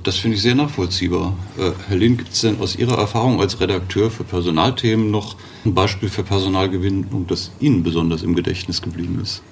Das 0.03 0.17
finde 0.17 0.37
ich 0.37 0.43
sehr 0.43 0.55
nachvollziehbar. 0.55 1.37
Äh, 1.59 1.73
Herr 1.89 1.97
Lehn, 1.97 2.17
gibt 2.17 2.33
es 2.33 2.41
denn 2.41 2.59
aus 2.61 2.75
Ihrer 2.77 2.97
Erfahrung 2.97 3.41
als 3.41 3.61
Redakteur 3.61 4.11
für 4.11 4.25
Personalthemen 4.25 5.11
noch 5.11 5.37
ein 5.65 5.75
Beispiel 5.75 6.09
für 6.09 6.23
Personalgewinnung, 6.23 7.27
das 7.27 7.51
Ihnen 7.61 7.83
besonders 7.83 8.23
im 8.23 8.35
Gedächtnis 8.35 8.81
geblieben 8.81 9.21
ist? 9.23 9.43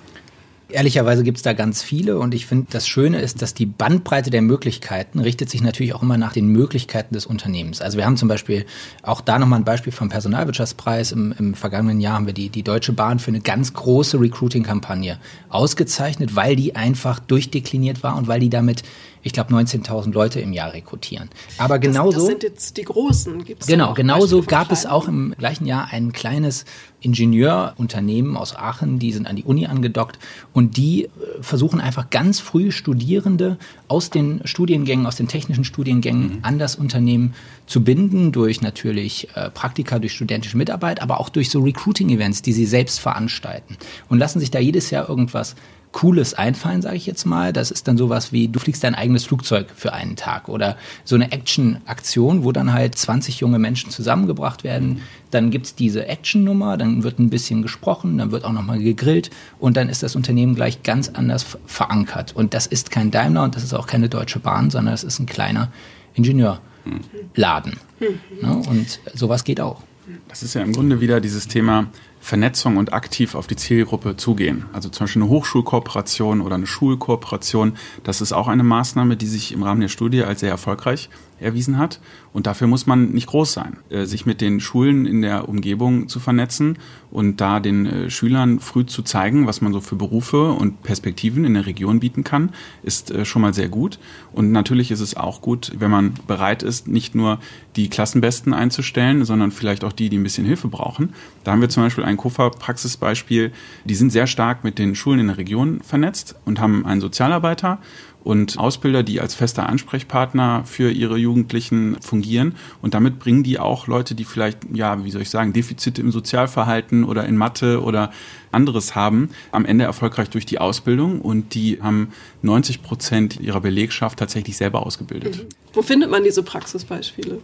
Ehrlicherweise 0.70 1.22
gibt 1.22 1.38
es 1.38 1.42
da 1.42 1.54
ganz 1.54 1.82
viele 1.82 2.18
und 2.18 2.34
ich 2.34 2.44
finde, 2.44 2.66
das 2.68 2.86
Schöne 2.86 3.22
ist, 3.22 3.40
dass 3.40 3.54
die 3.54 3.64
Bandbreite 3.64 4.28
der 4.28 4.42
Möglichkeiten 4.42 5.18
richtet 5.18 5.48
sich 5.48 5.62
natürlich 5.62 5.94
auch 5.94 6.02
immer 6.02 6.18
nach 6.18 6.34
den 6.34 6.46
Möglichkeiten 6.48 7.14
des 7.14 7.24
Unternehmens. 7.24 7.80
Also 7.80 7.96
wir 7.96 8.04
haben 8.04 8.18
zum 8.18 8.28
Beispiel 8.28 8.66
auch 9.02 9.22
da 9.22 9.38
nochmal 9.38 9.60
ein 9.60 9.64
Beispiel 9.64 9.94
vom 9.94 10.10
Personalwirtschaftspreis. 10.10 11.12
Im, 11.12 11.34
Im, 11.38 11.54
vergangenen 11.54 12.00
Jahr 12.00 12.16
haben 12.16 12.26
wir 12.26 12.34
die, 12.34 12.50
die 12.50 12.62
Deutsche 12.62 12.92
Bahn 12.92 13.18
für 13.18 13.28
eine 13.28 13.40
ganz 13.40 13.72
große 13.72 14.20
Recruiting-Kampagne 14.20 15.18
ausgezeichnet, 15.48 16.36
weil 16.36 16.54
die 16.54 16.76
einfach 16.76 17.18
durchdekliniert 17.18 18.02
war 18.02 18.16
und 18.16 18.28
weil 18.28 18.40
die 18.40 18.50
damit 18.50 18.82
ich 19.28 19.34
glaube, 19.34 19.52
19.000 19.54 20.12
Leute 20.12 20.40
im 20.40 20.54
Jahr 20.54 20.72
rekrutieren. 20.72 21.28
Aber 21.58 21.78
genauso. 21.78 22.12
Das, 22.12 22.20
das 22.20 22.26
sind 22.26 22.42
jetzt 22.42 22.76
die 22.78 22.82
großen. 22.82 23.44
Gibt's 23.44 23.66
genau, 23.66 23.92
genauso 23.92 24.42
gab 24.42 24.72
es 24.72 24.86
auch 24.86 25.06
im 25.06 25.34
gleichen 25.36 25.66
Jahr 25.66 25.88
ein 25.92 26.12
kleines 26.12 26.64
Ingenieurunternehmen 27.00 28.38
aus 28.38 28.56
Aachen, 28.56 28.98
die 28.98 29.12
sind 29.12 29.26
an 29.26 29.36
die 29.36 29.44
Uni 29.44 29.66
angedockt 29.66 30.18
und 30.54 30.78
die 30.78 31.04
äh, 31.04 31.08
versuchen 31.42 31.80
einfach 31.80 32.08
ganz 32.08 32.40
früh 32.40 32.72
Studierende 32.72 33.58
aus 33.86 34.08
den 34.08 34.40
Studiengängen, 34.44 35.04
aus 35.04 35.16
den 35.16 35.28
technischen 35.28 35.64
Studiengängen 35.64 36.22
mhm. 36.22 36.38
an 36.42 36.58
das 36.58 36.74
Unternehmen 36.74 37.34
zu 37.66 37.84
binden, 37.84 38.32
durch 38.32 38.62
natürlich 38.62 39.28
äh, 39.34 39.50
Praktika, 39.50 39.98
durch 39.98 40.14
studentische 40.14 40.56
Mitarbeit, 40.56 41.02
aber 41.02 41.20
auch 41.20 41.28
durch 41.28 41.50
so 41.50 41.60
Recruiting-Events, 41.60 42.40
die 42.42 42.54
sie 42.54 42.66
selbst 42.66 42.98
veranstalten 42.98 43.76
und 44.08 44.18
lassen 44.18 44.40
sich 44.40 44.50
da 44.50 44.58
jedes 44.58 44.90
Jahr 44.90 45.08
irgendwas 45.08 45.54
Cooles 45.92 46.34
einfallen, 46.34 46.82
sage 46.82 46.96
ich 46.96 47.06
jetzt 47.06 47.24
mal. 47.24 47.52
Das 47.52 47.70
ist 47.70 47.88
dann 47.88 47.96
sowas 47.96 48.32
wie, 48.32 48.48
du 48.48 48.58
fliegst 48.58 48.84
dein 48.84 48.94
eigenes 48.94 49.24
Flugzeug 49.24 49.68
für 49.74 49.92
einen 49.92 50.16
Tag 50.16 50.48
oder 50.48 50.76
so 51.04 51.14
eine 51.14 51.32
Action-Aktion, 51.32 52.44
wo 52.44 52.52
dann 52.52 52.72
halt 52.72 52.94
20 52.96 53.40
junge 53.40 53.58
Menschen 53.58 53.90
zusammengebracht 53.90 54.64
werden. 54.64 55.02
Dann 55.30 55.50
gibt's 55.50 55.74
diese 55.74 56.06
Action-Nummer, 56.06 56.76
dann 56.76 57.02
wird 57.02 57.18
ein 57.18 57.30
bisschen 57.30 57.62
gesprochen, 57.62 58.18
dann 58.18 58.30
wird 58.30 58.44
auch 58.44 58.52
nochmal 58.52 58.78
gegrillt 58.78 59.30
und 59.58 59.76
dann 59.76 59.88
ist 59.88 60.02
das 60.02 60.16
Unternehmen 60.16 60.54
gleich 60.54 60.82
ganz 60.82 61.08
anders 61.08 61.58
verankert. 61.66 62.34
Und 62.34 62.54
das 62.54 62.66
ist 62.66 62.90
kein 62.90 63.10
Daimler 63.10 63.44
und 63.44 63.56
das 63.56 63.62
ist 63.62 63.74
auch 63.74 63.86
keine 63.86 64.08
Deutsche 64.08 64.38
Bahn, 64.38 64.70
sondern 64.70 64.92
das 64.92 65.04
ist 65.04 65.18
ein 65.18 65.26
kleiner 65.26 65.70
Ingenieurladen. 66.14 67.78
Mhm. 68.00 68.06
Ne? 68.42 68.56
Und 68.68 69.00
sowas 69.14 69.44
geht 69.44 69.60
auch. 69.60 69.82
Das 70.28 70.42
ist 70.42 70.54
ja 70.54 70.62
im 70.62 70.72
Grunde 70.72 71.00
wieder 71.00 71.20
dieses 71.20 71.48
Thema, 71.48 71.86
Vernetzung 72.20 72.76
und 72.76 72.92
aktiv 72.92 73.34
auf 73.34 73.46
die 73.46 73.56
Zielgruppe 73.56 74.16
zugehen. 74.16 74.66
Also 74.72 74.88
zum 74.88 75.04
Beispiel 75.04 75.22
eine 75.22 75.30
Hochschulkooperation 75.30 76.40
oder 76.40 76.56
eine 76.56 76.66
Schulkooperation. 76.66 77.76
Das 78.04 78.20
ist 78.20 78.32
auch 78.32 78.48
eine 78.48 78.64
Maßnahme, 78.64 79.16
die 79.16 79.26
sich 79.26 79.52
im 79.52 79.62
Rahmen 79.62 79.80
der 79.80 79.88
Studie 79.88 80.22
als 80.24 80.40
sehr 80.40 80.50
erfolgreich 80.50 81.08
erwiesen 81.40 81.78
hat. 81.78 82.00
Und 82.32 82.46
dafür 82.46 82.66
muss 82.66 82.86
man 82.86 83.10
nicht 83.10 83.26
groß 83.26 83.52
sein. 83.52 83.78
Äh, 83.90 84.04
sich 84.04 84.26
mit 84.26 84.40
den 84.40 84.60
Schulen 84.60 85.06
in 85.06 85.22
der 85.22 85.48
Umgebung 85.48 86.08
zu 86.08 86.20
vernetzen 86.20 86.78
und 87.10 87.40
da 87.40 87.58
den 87.60 87.86
äh, 87.86 88.10
Schülern 88.10 88.60
früh 88.60 88.84
zu 88.84 89.02
zeigen, 89.02 89.46
was 89.46 89.60
man 89.60 89.72
so 89.72 89.80
für 89.80 89.96
Berufe 89.96 90.52
und 90.52 90.82
Perspektiven 90.82 91.44
in 91.44 91.54
der 91.54 91.66
Region 91.66 92.00
bieten 92.00 92.24
kann, 92.24 92.50
ist 92.82 93.10
äh, 93.10 93.24
schon 93.24 93.42
mal 93.42 93.54
sehr 93.54 93.68
gut. 93.68 93.98
Und 94.32 94.52
natürlich 94.52 94.90
ist 94.90 95.00
es 95.00 95.16
auch 95.16 95.40
gut, 95.40 95.72
wenn 95.78 95.90
man 95.90 96.14
bereit 96.26 96.62
ist, 96.62 96.86
nicht 96.88 97.14
nur 97.14 97.38
die 97.76 97.88
Klassenbesten 97.88 98.52
einzustellen, 98.52 99.24
sondern 99.24 99.50
vielleicht 99.50 99.84
auch 99.84 99.92
die, 99.92 100.08
die 100.08 100.18
ein 100.18 100.22
bisschen 100.22 100.44
Hilfe 100.44 100.68
brauchen. 100.68 101.14
Da 101.44 101.52
haben 101.52 101.60
wir 101.60 101.68
zum 101.68 101.82
Beispiel 101.82 102.04
ein 102.04 102.16
KOFA-Praxisbeispiel. 102.16 103.52
Die 103.84 103.94
sind 103.94 104.10
sehr 104.10 104.26
stark 104.26 104.64
mit 104.64 104.78
den 104.78 104.94
Schulen 104.94 105.20
in 105.20 105.26
der 105.28 105.38
Region 105.38 105.80
vernetzt 105.80 106.34
und 106.44 106.60
haben 106.60 106.84
einen 106.84 107.00
Sozialarbeiter 107.00 107.78
und 108.24 108.58
Ausbilder, 108.58 109.02
die 109.02 109.20
als 109.20 109.34
fester 109.34 109.68
Ansprechpartner 109.68 110.62
für 110.64 110.90
ihre 110.90 111.16
Jugendlichen 111.16 111.96
fungieren. 112.00 112.54
Und 112.82 112.94
damit 112.94 113.18
bringen 113.18 113.42
die 113.42 113.58
auch 113.58 113.86
Leute, 113.86 114.14
die 114.14 114.24
vielleicht, 114.24 114.58
ja, 114.72 115.04
wie 115.04 115.10
soll 115.10 115.22
ich 115.22 115.30
sagen, 115.30 115.52
Defizite 115.52 116.00
im 116.00 116.10
Sozialverhalten 116.10 117.04
oder 117.04 117.24
in 117.26 117.36
Mathe 117.36 117.82
oder 117.82 118.10
anderes 118.52 118.94
haben, 118.94 119.30
am 119.52 119.64
Ende 119.64 119.84
erfolgreich 119.84 120.30
durch 120.30 120.46
die 120.46 120.58
Ausbildung 120.58 121.20
und 121.20 121.54
die 121.54 121.80
haben 121.82 122.08
90 122.42 122.82
Prozent 122.82 123.40
ihrer 123.40 123.60
Belegschaft 123.60 124.18
tatsächlich 124.18 124.56
selber 124.56 124.84
ausgebildet. 124.84 125.44
Mhm. 125.44 125.48
Wo 125.74 125.82
findet 125.82 126.10
man 126.10 126.24
diese 126.24 126.42
Praxisbeispiele? 126.42 127.40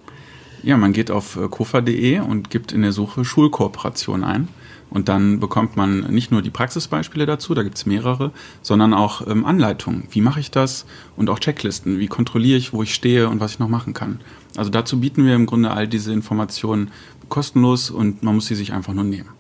Ja, 0.63 0.79
man 0.79 0.95
geht 0.95 1.11
auf 1.11 1.37
äh, 1.37 1.49
kofa.de 1.49 2.21
und 2.21 2.49
gibt 2.49 2.73
in 2.73 2.83
der 2.83 2.93
Suche 2.93 3.25
Schulkooperation 3.25 4.25
ein. 4.25 4.49
Und 4.95 5.09
dann 5.09 5.41
bekommt 5.41 5.77
man 5.77 6.03
nicht 6.13 6.31
nur 6.31 6.41
die 6.41 6.51
Praxisbeispiele 6.51 7.27
dazu, 7.27 7.53
da 7.53 7.65
gibt 7.65 7.77
es 7.77 7.85
mehrere, 7.85 8.31
sondern 8.63 8.95
auch 8.95 9.27
ähm, 9.27 9.45
Anleitungen. 9.45 10.05
Wie 10.13 10.21
mache 10.21 10.39
ich 10.39 10.53
das? 10.53 10.87
Und 11.17 11.29
auch 11.29 11.41
Checklisten. 11.41 11.99
Wie 11.99 12.07
kontrolliere 12.07 12.57
ich, 12.57 12.73
wo 12.73 12.85
ich 12.85 12.95
stehe 12.95 13.29
und 13.29 13.41
was 13.41 13.53
ich 13.53 13.59
noch 13.59 13.69
machen 13.69 13.93
kann. 13.93 14.21
Also 14.57 14.71
dazu 14.71 15.01
bieten 15.01 15.27
wir 15.27 15.35
im 15.35 15.47
Grunde 15.47 15.73
all 15.73 15.89
diese 15.89 16.13
Informationen 16.13 16.93
kostenlos 17.29 17.91
und 17.91 18.23
man 18.23 18.37
muss 18.37 18.47
sie 18.47 18.55
sich 18.55 18.73
einfach 18.73 18.95
nur 18.95 19.03
nehmen. 19.03 19.31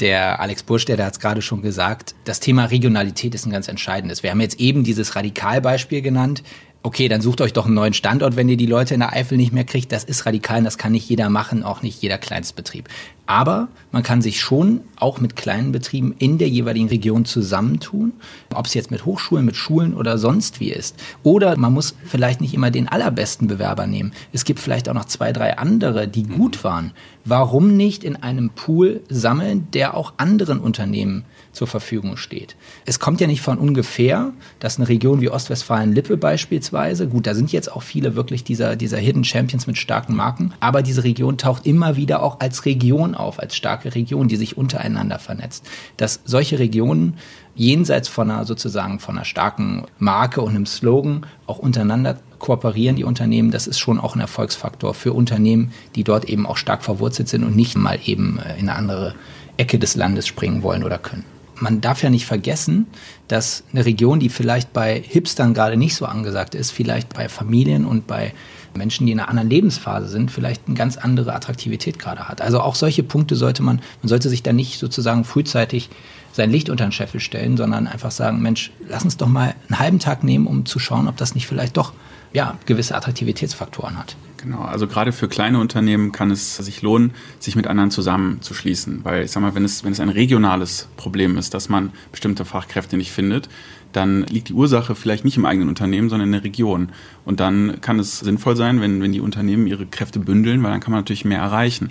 Der 0.00 0.40
Alex 0.40 0.62
Bursch, 0.62 0.86
der 0.86 1.04
hat 1.04 1.12
es 1.12 1.20
gerade 1.20 1.42
schon 1.42 1.60
gesagt, 1.60 2.14
das 2.24 2.40
Thema 2.40 2.64
Regionalität 2.64 3.34
ist 3.34 3.44
ein 3.44 3.52
ganz 3.52 3.68
entscheidendes. 3.68 4.22
Wir 4.22 4.30
haben 4.30 4.40
jetzt 4.40 4.58
eben 4.58 4.84
dieses 4.84 5.16
Radikalbeispiel 5.16 6.00
genannt 6.00 6.42
okay, 6.82 7.08
dann 7.08 7.20
sucht 7.20 7.40
euch 7.40 7.52
doch 7.52 7.66
einen 7.66 7.74
neuen 7.74 7.94
Standort, 7.94 8.36
wenn 8.36 8.48
ihr 8.48 8.56
die 8.56 8.66
Leute 8.66 8.94
in 8.94 9.00
der 9.00 9.12
Eifel 9.12 9.36
nicht 9.36 9.52
mehr 9.52 9.64
kriegt. 9.64 9.90
Das 9.90 10.04
ist 10.04 10.24
radikal 10.24 10.58
und 10.58 10.64
das 10.64 10.78
kann 10.78 10.92
nicht 10.92 11.08
jeder 11.08 11.28
machen, 11.30 11.64
auch 11.64 11.82
nicht 11.82 12.00
jeder 12.00 12.18
Kleinstbetrieb. 12.18 12.88
Aber 13.26 13.66
man 13.90 14.04
kann 14.04 14.22
sich 14.22 14.40
schon 14.40 14.82
auch 14.94 15.20
mit 15.20 15.34
kleinen 15.34 15.72
Betrieben 15.72 16.14
in 16.18 16.38
der 16.38 16.48
jeweiligen 16.48 16.88
Region 16.88 17.24
zusammentun, 17.24 18.12
ob 18.54 18.66
es 18.66 18.74
jetzt 18.74 18.92
mit 18.92 19.04
Hochschulen, 19.04 19.44
mit 19.44 19.56
Schulen 19.56 19.94
oder 19.94 20.16
sonst 20.16 20.60
wie 20.60 20.70
ist. 20.70 20.94
Oder 21.24 21.56
man 21.56 21.72
muss 21.72 21.96
vielleicht 22.04 22.40
nicht 22.40 22.54
immer 22.54 22.70
den 22.70 22.88
allerbesten 22.88 23.48
Bewerber 23.48 23.88
nehmen. 23.88 24.12
Es 24.32 24.44
gibt 24.44 24.60
vielleicht 24.60 24.88
auch 24.88 24.94
noch 24.94 25.06
zwei, 25.06 25.32
drei 25.32 25.58
andere, 25.58 26.06
die 26.06 26.22
gut 26.22 26.62
waren. 26.62 26.92
Warum 27.24 27.76
nicht 27.76 28.04
in 28.04 28.14
einem 28.14 28.50
Pool 28.50 29.00
sammeln, 29.08 29.66
der 29.72 29.96
auch 29.96 30.14
anderen 30.18 30.60
Unternehmen 30.60 31.24
zur 31.56 31.66
Verfügung 31.66 32.16
steht. 32.16 32.54
Es 32.84 33.00
kommt 33.00 33.20
ja 33.20 33.26
nicht 33.26 33.40
von 33.40 33.58
ungefähr, 33.58 34.32
dass 34.60 34.78
eine 34.78 34.88
Region 34.88 35.22
wie 35.22 35.30
Ostwestfalen-Lippe 35.30 36.18
beispielsweise, 36.18 37.08
gut, 37.08 37.26
da 37.26 37.34
sind 37.34 37.50
jetzt 37.50 37.72
auch 37.72 37.82
viele 37.82 38.14
wirklich 38.14 38.44
dieser, 38.44 38.76
dieser 38.76 38.98
Hidden 38.98 39.24
Champions 39.24 39.66
mit 39.66 39.78
starken 39.78 40.14
Marken, 40.14 40.52
aber 40.60 40.82
diese 40.82 41.02
Region 41.02 41.38
taucht 41.38 41.66
immer 41.66 41.96
wieder 41.96 42.22
auch 42.22 42.40
als 42.40 42.66
Region 42.66 43.14
auf, 43.14 43.40
als 43.40 43.56
starke 43.56 43.94
Region, 43.94 44.28
die 44.28 44.36
sich 44.36 44.58
untereinander 44.58 45.18
vernetzt. 45.18 45.66
Dass 45.96 46.20
solche 46.26 46.58
Regionen 46.58 47.14
jenseits 47.54 48.08
von 48.08 48.30
einer 48.30 48.44
sozusagen 48.44 49.00
von 49.00 49.16
einer 49.16 49.24
starken 49.24 49.86
Marke 49.98 50.42
und 50.42 50.50
einem 50.50 50.66
Slogan 50.66 51.24
auch 51.46 51.58
untereinander 51.58 52.18
kooperieren 52.38 52.96
die 52.96 53.04
Unternehmen, 53.04 53.50
das 53.50 53.66
ist 53.66 53.78
schon 53.78 53.98
auch 53.98 54.14
ein 54.14 54.20
Erfolgsfaktor 54.20 54.92
für 54.92 55.14
Unternehmen, 55.14 55.72
die 55.94 56.04
dort 56.04 56.26
eben 56.26 56.44
auch 56.44 56.58
stark 56.58 56.84
verwurzelt 56.84 57.28
sind 57.28 57.44
und 57.44 57.56
nicht 57.56 57.74
mal 57.74 57.98
eben 58.04 58.38
äh, 58.38 58.58
in 58.58 58.68
eine 58.68 58.74
andere 58.74 59.14
Ecke 59.56 59.78
des 59.78 59.96
Landes 59.96 60.26
springen 60.26 60.62
wollen 60.62 60.84
oder 60.84 60.98
können 60.98 61.24
man 61.60 61.80
darf 61.80 62.02
ja 62.02 62.10
nicht 62.10 62.26
vergessen, 62.26 62.86
dass 63.28 63.64
eine 63.72 63.84
Region, 63.84 64.20
die 64.20 64.28
vielleicht 64.28 64.72
bei 64.72 65.00
Hipstern 65.00 65.54
gerade 65.54 65.76
nicht 65.76 65.96
so 65.96 66.06
angesagt 66.06 66.54
ist, 66.54 66.70
vielleicht 66.70 67.14
bei 67.14 67.28
Familien 67.28 67.84
und 67.84 68.06
bei 68.06 68.32
Menschen, 68.74 69.06
die 69.06 69.12
in 69.12 69.20
einer 69.20 69.28
anderen 69.28 69.48
Lebensphase 69.48 70.08
sind, 70.08 70.30
vielleicht 70.30 70.62
eine 70.66 70.76
ganz 70.76 70.96
andere 70.96 71.34
Attraktivität 71.34 71.98
gerade 71.98 72.28
hat. 72.28 72.42
Also 72.42 72.60
auch 72.60 72.74
solche 72.74 73.02
Punkte 73.02 73.34
sollte 73.34 73.62
man, 73.62 73.80
man 74.02 74.08
sollte 74.08 74.28
sich 74.28 74.42
da 74.42 74.52
nicht 74.52 74.78
sozusagen 74.78 75.24
frühzeitig 75.24 75.88
sein 76.32 76.50
Licht 76.50 76.68
unter 76.68 76.84
den 76.84 76.92
Scheffel 76.92 77.20
stellen, 77.20 77.56
sondern 77.56 77.86
einfach 77.86 78.10
sagen, 78.10 78.42
Mensch, 78.42 78.70
lass 78.86 79.04
uns 79.04 79.16
doch 79.16 79.28
mal 79.28 79.54
einen 79.68 79.78
halben 79.78 79.98
Tag 79.98 80.22
nehmen, 80.22 80.46
um 80.46 80.66
zu 80.66 80.78
schauen, 80.78 81.08
ob 81.08 81.16
das 81.16 81.34
nicht 81.34 81.46
vielleicht 81.46 81.76
doch 81.76 81.94
ja, 82.32 82.58
gewisse 82.66 82.94
Attraktivitätsfaktoren 82.94 83.98
hat. 83.98 84.16
Genau, 84.38 84.60
also 84.60 84.86
gerade 84.86 85.12
für 85.12 85.28
kleine 85.28 85.58
Unternehmen 85.58 86.12
kann 86.12 86.30
es 86.30 86.56
sich 86.56 86.82
lohnen, 86.82 87.12
sich 87.38 87.56
mit 87.56 87.66
anderen 87.66 87.90
zusammenzuschließen. 87.90 89.04
Weil 89.04 89.24
ich 89.24 89.30
sag 89.30 89.40
mal, 89.40 89.54
wenn 89.54 89.64
es, 89.64 89.82
wenn 89.82 89.92
es 89.92 90.00
ein 90.00 90.08
regionales 90.08 90.88
Problem 90.96 91.38
ist, 91.38 91.54
dass 91.54 91.68
man 91.68 91.90
bestimmte 92.12 92.44
Fachkräfte 92.44 92.96
nicht 92.96 93.12
findet, 93.12 93.48
dann 93.92 94.24
liegt 94.24 94.50
die 94.50 94.52
Ursache 94.52 94.94
vielleicht 94.94 95.24
nicht 95.24 95.38
im 95.38 95.46
eigenen 95.46 95.68
Unternehmen, 95.68 96.10
sondern 96.10 96.28
in 96.28 96.32
der 96.32 96.44
Region. 96.44 96.90
Und 97.24 97.40
dann 97.40 97.80
kann 97.80 97.98
es 97.98 98.18
sinnvoll 98.18 98.56
sein, 98.56 98.80
wenn, 98.80 99.00
wenn 99.00 99.12
die 99.12 99.20
Unternehmen 99.20 99.66
ihre 99.66 99.86
Kräfte 99.86 100.18
bündeln, 100.18 100.62
weil 100.62 100.70
dann 100.70 100.80
kann 100.80 100.92
man 100.92 101.00
natürlich 101.00 101.24
mehr 101.24 101.40
erreichen. 101.40 101.88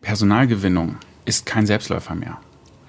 Personalgewinnung 0.00 0.96
ist 1.24 1.46
kein 1.46 1.66
Selbstläufer 1.66 2.14
mehr. 2.14 2.38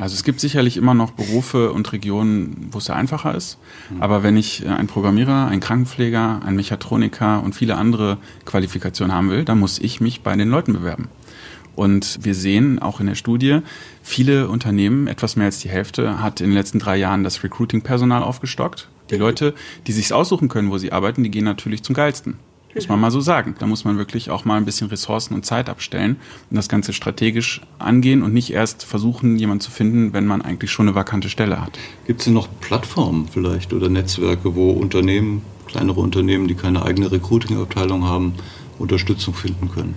Also 0.01 0.15
es 0.15 0.24
gibt 0.24 0.39
sicherlich 0.39 0.77
immer 0.77 0.96
noch 0.96 1.12
Berufe 1.12 1.72
und 1.72 1.93
Regionen, 1.93 2.70
wo 2.72 2.79
es 2.79 2.86
sehr 2.86 2.96
einfacher 2.96 3.36
ist. 3.36 3.60
Mhm. 3.91 4.01
Aber 4.01 4.24
wenn 4.24 4.36
ich 4.36 4.65
äh, 4.65 4.70
einen 4.70 4.88
Programmierer, 4.88 5.48
einen 5.48 5.62
Krankenpfleger, 5.62 6.41
einen 6.43 6.55
Mechatroniker 6.55 7.43
und 7.43 7.53
viele 7.53 7.77
andere 7.77 8.17
Qualifikationen 8.46 9.15
haben 9.15 9.29
will, 9.29 9.46
dann 9.46 9.60
muss 9.60 9.77
ich 9.77 10.01
mich 10.01 10.22
bei 10.22 10.36
den 10.36 10.50
Leuten 10.50 10.74
bewerben. 10.74 11.08
Und 11.75 12.17
wir 12.24 12.34
sehen 12.34 12.79
auch 12.79 13.00
in 13.00 13.05
der 13.05 13.15
Studie, 13.15 13.60
viele 14.01 14.50
Unternehmen, 14.50 15.05
etwas 15.05 15.36
mehr 15.36 15.46
als 15.46 15.60
die 15.60 15.70
Hälfte, 15.70 16.20
hat 16.20 16.41
in 16.41 16.48
den 16.48 16.55
letzten 16.55 16.79
drei 16.79 16.98
Jahren 16.98 17.24
das 17.24 17.43
Recruiting-Personal 17.43 18.24
aufgestockt. 18.24 18.89
Die. 19.12 19.17
Leute, 19.17 19.53
die 19.86 19.91
sich 19.91 20.12
aussuchen 20.13 20.48
können, 20.48 20.72
wo 20.72 20.79
sie 20.79 20.91
arbeiten, 20.91 21.24
die 21.24 21.29
gehen 21.29 21.46
natürlich 21.46 21.84
zum 21.84 21.93
geilsten. 21.93 22.39
Muss 22.75 22.88
man 22.88 23.00
mal 23.00 23.12
so 23.12 23.22
sagen. 23.22 23.56
Da 23.60 23.66
muss 23.66 23.84
man 23.86 23.98
wirklich 23.98 24.30
auch 24.30 24.46
mal 24.46 24.58
ein 24.58 24.66
bisschen 24.66 24.88
Ressourcen 24.88 25.34
und 25.34 25.46
Zeit 25.46 25.70
abstellen 25.70 26.18
und 26.50 26.56
das 26.56 26.70
Ganze 26.70 26.94
strategisch 26.94 27.62
angehen 27.80 28.24
und 28.24 28.34
nicht 28.34 28.51
erst 28.51 28.84
versuchen, 28.86 29.38
jemanden 29.38 29.62
zu 29.62 29.72
finden, 29.72 30.13
wenn 30.13 30.25
man 30.25 30.42
eigentlich 30.42 30.72
schon 30.72 30.88
eine 30.88 30.96
vakante 30.96 31.30
Stelle 31.30 31.62
hat. 31.62 31.78
Gibt 32.08 32.22
es 32.22 32.25
denn 32.25 32.34
noch 32.34 32.48
Plattformen 32.62 33.28
vielleicht 33.32 33.74
oder 33.74 33.90
Netzwerke, 33.90 34.56
wo 34.56 34.72
Unternehmen, 34.72 35.42
kleinere 35.68 36.00
Unternehmen, 36.00 36.48
die 36.48 36.56
keine 36.56 36.84
eigene 36.84 37.12
Recruiting-Abteilung 37.12 38.06
haben, 38.06 38.36
Unterstützung 38.80 39.34
finden 39.34 39.70
können? 39.70 39.96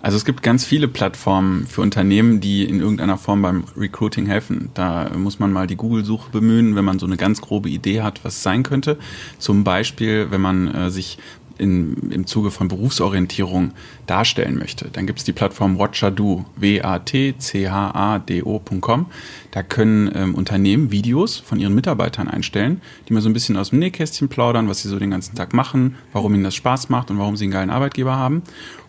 Also 0.00 0.16
es 0.16 0.24
gibt 0.24 0.42
ganz 0.42 0.64
viele 0.64 0.86
Plattformen 0.86 1.66
für 1.66 1.82
Unternehmen, 1.82 2.40
die 2.40 2.64
in 2.64 2.78
irgendeiner 2.78 3.18
Form 3.18 3.42
beim 3.42 3.64
Recruiting 3.76 4.26
helfen. 4.26 4.70
Da 4.74 5.10
muss 5.16 5.40
man 5.40 5.52
mal 5.52 5.66
die 5.66 5.74
Google-Suche 5.74 6.30
bemühen, 6.30 6.76
wenn 6.76 6.84
man 6.84 7.00
so 7.00 7.06
eine 7.06 7.16
ganz 7.16 7.40
grobe 7.40 7.68
Idee 7.68 8.02
hat, 8.02 8.24
was 8.24 8.36
es 8.36 8.42
sein 8.44 8.62
könnte. 8.62 8.96
Zum 9.38 9.64
Beispiel, 9.64 10.30
wenn 10.30 10.40
man 10.40 10.68
äh, 10.68 10.90
sich 10.90 11.18
in, 11.58 12.10
im 12.10 12.26
Zuge 12.26 12.50
von 12.50 12.68
Berufsorientierung 12.68 13.72
darstellen 14.06 14.58
möchte, 14.58 14.88
dann 14.92 15.06
gibt 15.06 15.18
es 15.18 15.24
die 15.24 15.32
Plattform 15.32 15.78
Watchado, 15.78 16.44
W-A-T-C-H-A-D-O.com. 16.56 19.06
Da 19.50 19.62
können 19.62 20.10
ähm, 20.14 20.34
Unternehmen 20.34 20.90
Videos 20.90 21.36
von 21.36 21.60
ihren 21.60 21.74
Mitarbeitern 21.74 22.28
einstellen, 22.28 22.80
die 23.08 23.12
mal 23.12 23.20
so 23.20 23.28
ein 23.28 23.32
bisschen 23.32 23.56
aus 23.56 23.70
dem 23.70 23.78
Nähkästchen 23.78 24.28
plaudern, 24.28 24.68
was 24.68 24.82
sie 24.82 24.88
so 24.88 24.98
den 24.98 25.10
ganzen 25.10 25.34
Tag 25.34 25.54
machen, 25.54 25.96
warum 26.12 26.34
ihnen 26.34 26.44
das 26.44 26.54
Spaß 26.54 26.88
macht 26.88 27.10
und 27.10 27.18
warum 27.18 27.36
sie 27.36 27.44
einen 27.44 27.52
geilen 27.52 27.70
Arbeitgeber 27.70 28.16
haben. 28.16 28.42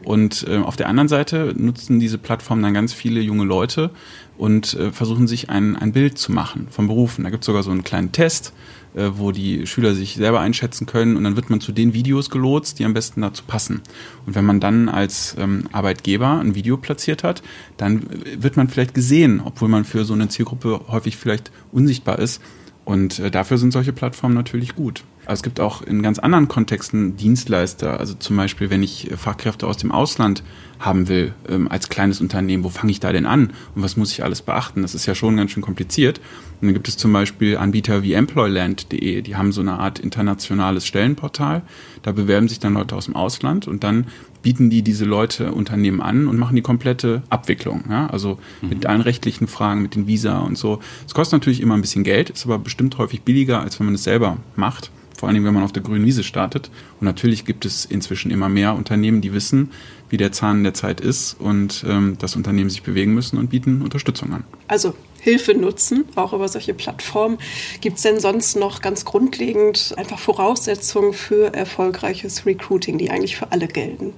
Und 0.04 0.46
äh, 0.48 0.58
auf 0.58 0.76
der 0.76 0.90
anderen 0.90 1.08
Seite 1.08 1.54
nutzen 1.58 2.00
diese 2.00 2.18
Plattformen 2.18 2.64
dann 2.64 2.74
ganz 2.74 2.94
viele 2.94 3.22
junge 3.22 3.46
Leute 3.46 3.92
und 4.38 4.74
äh, 4.76 4.92
versuchen 4.92 5.28
sich 5.28 5.50
ein, 5.50 5.76
ein 5.76 5.92
Bild 5.92 6.18
zu 6.18 6.32
machen 6.32 6.68
von 6.70 6.88
Berufen. 6.88 7.26
Da 7.26 7.30
gibt 7.30 7.44
es 7.44 7.46
sogar 7.46 7.62
so 7.62 7.72
einen 7.72 7.84
kleinen 7.84 8.12
Test, 8.12 8.54
äh, 8.96 9.10
wo 9.14 9.32
die 9.32 9.68
Schüler 9.68 9.94
sich 9.94 10.16
selber 10.16 10.40
einschätzen 10.40 10.86
können 10.86 11.16
und 11.16 11.24
dann 11.24 11.36
wird 11.36 11.50
man 11.50 11.62
zu 11.62 11.72
den 11.72 11.94
Videos 11.94 12.30
gelotst, 12.30 12.80
die 12.80 12.86
am 12.86 12.94
besten 12.94 13.22
dazu 13.22 13.44
passen. 13.46 13.82
Und 14.26 14.36
wenn 14.36 14.46
man 14.46 14.60
dann 14.60 14.90
als 14.90 15.36
ähm, 15.40 15.68
Arbeitgeber 15.72 16.40
ein 16.40 16.56
Video 16.56 16.78
platziert 16.78 17.24
hat, 17.24 17.44
dann 17.78 18.08
wird 18.38 18.58
man 18.58 18.68
vielleicht 18.68 18.94
gesehen, 18.94 19.42
obwohl 19.44 19.70
man 19.70 19.86
für 19.86 20.06
so 20.06 20.14
eine 20.14 20.30
Zielgruppe 20.30 20.82
häufig 20.88 21.18
vielleicht 21.18 21.52
unsichtbar 21.72 22.20
ist. 22.20 22.42
Und 22.86 23.20
äh, 23.20 23.30
dafür 23.30 23.58
sind 23.58 23.72
solche 23.72 23.94
Plattformen 23.94 24.36
natürlich 24.36 24.76
gut. 24.76 25.04
Aber 25.26 25.34
es 25.34 25.44
gibt 25.44 25.60
auch 25.60 25.82
in 25.82 26.02
ganz 26.02 26.18
anderen 26.20 26.48
Kontexten 26.48 27.16
Dienstleister. 27.16 28.00
Also 28.00 28.16
zum 28.16 28.36
Beispiel, 28.38 28.70
wenn 28.70 28.82
ich 28.82 29.10
Fachkräfte 29.16 29.68
aus 29.68 29.78
dem 29.78 29.92
Ausland 29.92 30.44
haben 30.80 31.08
will, 31.08 31.34
ähm, 31.48 31.68
als 31.68 31.90
kleines 31.90 32.22
Unternehmen, 32.22 32.64
wo 32.64 32.70
fange 32.70 32.92
ich 32.92 33.00
da 33.00 33.12
denn 33.12 33.26
an 33.26 33.52
und 33.76 33.84
was 33.84 33.98
muss 33.98 34.12
ich 34.12 34.24
alles 34.24 34.42
beachten? 34.42 34.82
Das 34.82 34.96
ist 34.96 35.06
ja 35.06 35.14
schon 35.14 35.38
ganz 35.38 35.52
schön 35.52 35.62
kompliziert. 35.62 36.20
Und 36.62 36.68
dann 36.68 36.74
gibt 36.74 36.88
es 36.88 36.98
zum 36.98 37.14
Beispiel 37.14 37.58
Anbieter 37.58 38.02
wie 38.02 38.14
employland.de, 38.14 39.22
die 39.22 39.36
haben 39.36 39.52
so 39.52 39.62
eine 39.62 39.80
Art 39.80 40.00
internationales 40.00 40.88
Stellenportal. 40.88 41.62
Da 42.02 42.12
bewerben 42.12 42.48
sich 42.48 42.60
dann 42.60 42.74
Leute 42.74 42.96
aus 42.96 43.06
dem 43.06 43.16
Ausland 43.16 43.68
und 43.68 43.84
dann 43.84 44.08
bieten 44.42 44.70
die 44.70 44.82
diese 44.82 45.06
Leute 45.06 45.52
Unternehmen 45.52 46.02
an 46.02 46.28
und 46.28 46.38
machen 46.40 46.56
die 46.56 46.62
komplette 46.62 47.24
Abwicklung. 47.30 47.84
Ja? 47.90 48.08
Also 48.08 48.40
mhm. 48.62 48.70
mit 48.70 48.86
allen 48.86 49.02
rechtlichen 49.02 49.48
Fragen, 49.48 49.82
mit 49.82 49.96
den 49.96 50.08
Visa 50.08 50.40
und 50.40 50.58
so. 50.58 50.80
Es 51.06 51.14
kostet 51.14 51.40
natürlich 51.40 51.62
immer 51.62 51.76
ein 51.76 51.82
bisschen 51.82 52.06
Geld, 52.06 52.30
ist 52.30 52.46
aber 52.46 52.58
bestimmt 52.58 52.98
häufig 52.98 53.22
billiger, 53.22 53.62
als 53.62 53.80
wenn 53.80 53.86
man 53.86 53.96
es 53.96 54.04
selber 54.04 54.38
macht 54.56 54.92
vor 55.20 55.28
allem 55.28 55.44
wenn 55.44 55.54
man 55.54 55.64
auf 55.64 55.74
der 55.74 55.84
grünen 55.84 56.06
Wiese 56.06 56.24
startet. 56.24 56.72
Und 57.02 57.06
natürlich 57.06 57.44
gibt 57.44 57.66
es 57.66 57.84
inzwischen 57.84 58.32
immer 58.32 58.48
mehr 58.48 58.74
Unternehmen, 58.76 59.20
die 59.20 59.34
wissen, 59.34 59.72
wie 60.10 60.16
der 60.16 60.32
Zahn 60.32 60.64
der 60.64 60.74
Zeit 60.74 61.02
ist 61.02 61.36
und 61.40 61.84
ähm, 61.88 62.16
das 62.20 62.38
Unternehmen 62.38 62.70
sich 62.70 62.84
bewegen 62.84 63.14
müssen 63.14 63.38
und 63.38 63.50
bieten 63.50 63.82
Unterstützung 63.82 64.32
an. 64.32 64.46
Also 64.70 64.94
Hilfe 65.20 65.54
nutzen, 65.56 66.06
auch 66.16 66.32
über 66.32 66.48
solche 66.48 66.74
Plattformen. 66.74 67.38
Gibt 67.82 67.98
es 67.98 68.04
denn 68.04 68.22
sonst 68.22 68.56
noch 68.56 68.82
ganz 68.82 69.04
grundlegend 69.04 69.94
einfach 69.98 70.20
Voraussetzungen 70.20 71.12
für 71.12 71.54
erfolgreiches 71.54 72.46
Recruiting, 72.46 72.98
die 72.98 73.12
eigentlich 73.12 73.36
für 73.36 73.52
alle 73.52 73.68
gelten? 73.68 74.14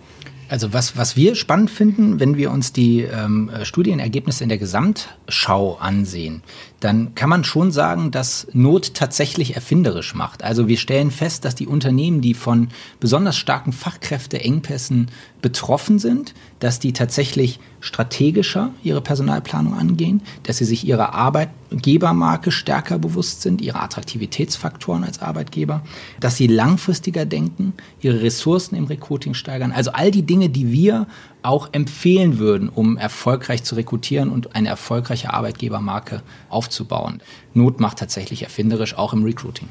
Also 0.50 0.74
was, 0.74 0.98
was 0.98 1.16
wir 1.16 1.36
spannend 1.36 1.72
finden, 1.72 2.20
wenn 2.20 2.36
wir 2.36 2.52
uns 2.52 2.74
die 2.74 3.02
ähm, 3.02 3.50
Studienergebnisse 3.64 4.44
in 4.44 4.50
der 4.50 4.58
Gesamtschau 4.58 5.78
ansehen, 5.78 6.44
dann 6.82 7.14
kann 7.14 7.30
man 7.30 7.44
schon 7.44 7.72
sagen, 7.72 8.10
dass 8.10 8.48
Not 8.54 8.96
tatsächlich 8.96 9.56
erfinderisch 9.56 10.16
macht. 10.16 10.44
Also 10.44 10.68
wir 10.68 10.78
stellen 10.78 11.12
fest, 11.12 11.46
dass 11.46 11.54
die 11.54 11.68
Unternehmen, 11.68 12.22
die 12.22 12.34
von 12.34 12.70
besonders 13.00 13.38
starken 13.38 13.72
Fachkräfteengpässen 13.72 15.12
betroffen 15.44 16.00
sind, 16.00 16.34
dass 16.60 16.80
die 16.80 16.92
tatsächlich 16.92 17.60
strategischer 17.82 18.72
ihre 18.84 19.02
Personalplanung 19.02 19.76
angehen, 19.76 20.22
dass 20.44 20.58
sie 20.58 20.66
sich 20.66 20.86
ihrer 20.86 21.14
Arbeitgebermarke 21.14 22.52
stärker 22.52 22.98
bewusst 22.98 23.42
sind, 23.42 23.62
ihre 23.62 23.80
Attraktivitätsfaktoren 23.80 25.04
als 25.04 25.22
Arbeitgeber, 25.22 25.84
dass 26.20 26.38
sie 26.38 26.48
langfristiger 26.48 27.26
denken, 27.26 27.74
ihre 28.02 28.22
Ressourcen 28.22 28.76
im 28.76 28.86
Recruiting 28.86 29.36
steigern. 29.36 29.72
Also 29.72 29.92
all 29.92 30.10
die 30.10 30.24
Dinge, 30.24 30.50
die 30.50 30.72
wir 30.72 31.06
auch 31.44 31.70
empfehlen 31.72 32.38
würden, 32.40 32.70
um 32.70 32.98
erfolgreich 32.98 33.64
zu 33.64 33.76
rekrutieren 33.76 34.30
und 34.30 34.56
eine 34.56 34.70
erfolgreiche 34.70 35.34
Arbeitgebermarke 35.34 36.22
aufzubauen. 36.50 37.22
Not 37.54 37.80
macht 37.80 38.00
tatsächlich 38.00 38.44
erfinderisch, 38.44 38.96
auch 38.96 39.14
im 39.14 39.24
Recruiting. 39.24 39.68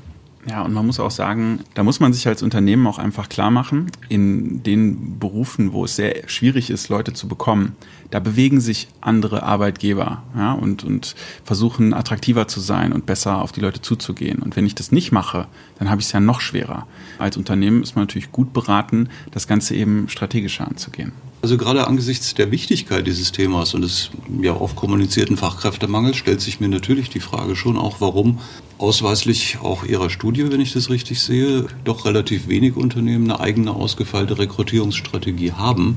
Ja, 0.49 0.63
und 0.63 0.73
man 0.73 0.87
muss 0.87 0.99
auch 0.99 1.11
sagen, 1.11 1.61
da 1.75 1.83
muss 1.83 2.01
man 2.01 2.15
sich 2.15 2.27
als 2.27 2.43
Unternehmen 2.43 2.87
auch 2.87 2.99
einfach 2.99 3.29
klar 3.29 3.51
machen, 3.51 3.91
in 4.09 4.63
den 4.63 5.19
Berufen, 5.19 5.75
wo 5.75 5.85
es 5.85 5.97
sehr 5.97 6.27
schwierig 6.29 6.71
ist, 6.71 6.89
Leute 6.89 7.13
zu 7.13 7.29
bekommen, 7.29 7.77
da 8.11 8.21
bewegen 8.21 8.59
sich 8.59 8.89
andere 9.03 9.43
Arbeitgeber 9.43 10.23
ja, 10.35 10.55
und, 10.55 10.83
und 10.83 11.15
versuchen 11.45 11.93
attraktiver 11.93 12.49
zu 12.49 12.61
sein 12.61 12.95
und 12.95 13.05
besser 13.05 13.43
auf 13.43 13.53
die 13.53 13.61
Leute 13.61 13.83
zuzugehen. 13.83 14.39
Und 14.39 14.57
wenn 14.57 14.65
ich 14.65 14.75
das 14.75 14.93
nicht 14.93 15.13
mache, 15.13 15.47
dann 15.79 15.91
habe 15.91 16.01
ich 16.01 16.07
es 16.07 16.13
ja 16.13 16.21
noch 16.21 16.41
schwerer. 16.41 16.87
Als 17.19 17.37
Unternehmen 17.37 17.83
ist 17.83 17.95
man 17.95 18.05
natürlich 18.05 18.33
gut 18.33 18.55
beraten, 18.55 19.11
das 19.33 19.47
Ganze 19.47 19.75
eben 19.75 20.09
strategischer 20.09 20.67
anzugehen. 20.67 21.13
Also 21.43 21.57
gerade 21.57 21.87
angesichts 21.87 22.35
der 22.35 22.51
Wichtigkeit 22.51 23.07
dieses 23.07 23.33
Themas 23.33 23.73
und 23.73 23.81
des 23.81 24.11
ja 24.43 24.53
oft 24.55 24.77
kommunizierten 24.77 25.39
Fachkräftemangels 25.39 26.17
stellt 26.17 26.43
sich 26.43 26.61
mir 26.61 26.69
natürlich 26.69 27.09
die 27.09 27.21
Frage 27.21 27.57
schon 27.57 27.79
auch, 27.79 28.01
warum 28.01 28.41
ausweislich 28.77 29.59
auch 29.63 29.85
Ihrer 29.85 30.11
Studie, 30.11 30.53
wenn 30.53 30.61
ich 30.61 30.75
das 30.75 30.91
richtig 30.91 31.23
sehe, 31.23 31.67
doch 31.85 32.05
relativ 32.05 32.49
wenig 32.49 32.77
Unternehmen 32.77 33.31
eine 33.31 33.41
eigene 33.41 33.73
ausgefeilte 33.73 34.39
Rekrutierungsstrategie 34.39 35.53
haben, 35.53 35.97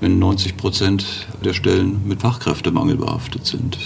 wenn 0.00 0.20
90 0.20 0.56
Prozent 0.56 1.26
der 1.44 1.54
Stellen 1.54 2.06
mit 2.06 2.20
Fachkräftemangel 2.20 2.96
behaftet 2.96 3.46
sind. 3.46 3.78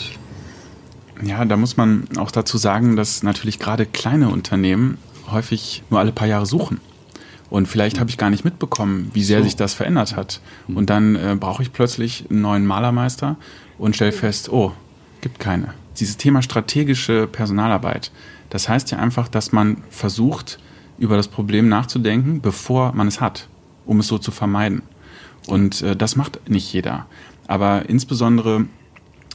Ja, 1.24 1.44
da 1.44 1.56
muss 1.56 1.78
man 1.78 2.06
auch 2.18 2.30
dazu 2.30 2.58
sagen, 2.58 2.96
dass 2.96 3.22
natürlich 3.22 3.58
gerade 3.58 3.86
kleine 3.86 4.28
Unternehmen 4.28 4.98
häufig 5.30 5.82
nur 5.88 6.00
alle 6.00 6.12
paar 6.12 6.28
Jahre 6.28 6.46
suchen. 6.46 6.80
Und 7.50 7.66
vielleicht 7.66 7.98
habe 7.98 8.10
ich 8.10 8.18
gar 8.18 8.30
nicht 8.30 8.44
mitbekommen, 8.44 9.10
wie 9.14 9.22
sehr 9.22 9.38
so. 9.38 9.44
sich 9.44 9.56
das 9.56 9.74
verändert 9.74 10.16
hat. 10.16 10.40
Und 10.68 10.90
dann 10.90 11.16
äh, 11.16 11.36
brauche 11.38 11.62
ich 11.62 11.72
plötzlich 11.72 12.26
einen 12.30 12.42
neuen 12.42 12.66
Malermeister 12.66 13.36
und 13.78 13.96
stelle 13.96 14.12
fest, 14.12 14.50
oh, 14.50 14.72
gibt 15.20 15.38
keine. 15.38 15.72
Dieses 15.98 16.16
Thema 16.16 16.42
strategische 16.42 17.26
Personalarbeit, 17.26 18.12
das 18.50 18.68
heißt 18.68 18.90
ja 18.90 18.98
einfach, 18.98 19.28
dass 19.28 19.52
man 19.52 19.78
versucht, 19.90 20.58
über 20.98 21.16
das 21.16 21.28
Problem 21.28 21.68
nachzudenken, 21.68 22.40
bevor 22.40 22.92
man 22.92 23.08
es 23.08 23.20
hat, 23.20 23.48
um 23.86 24.00
es 24.00 24.08
so 24.08 24.18
zu 24.18 24.30
vermeiden. 24.30 24.82
Und 25.46 25.82
äh, 25.82 25.96
das 25.96 26.16
macht 26.16 26.48
nicht 26.48 26.72
jeder. 26.72 27.06
Aber 27.46 27.88
insbesondere 27.88 28.66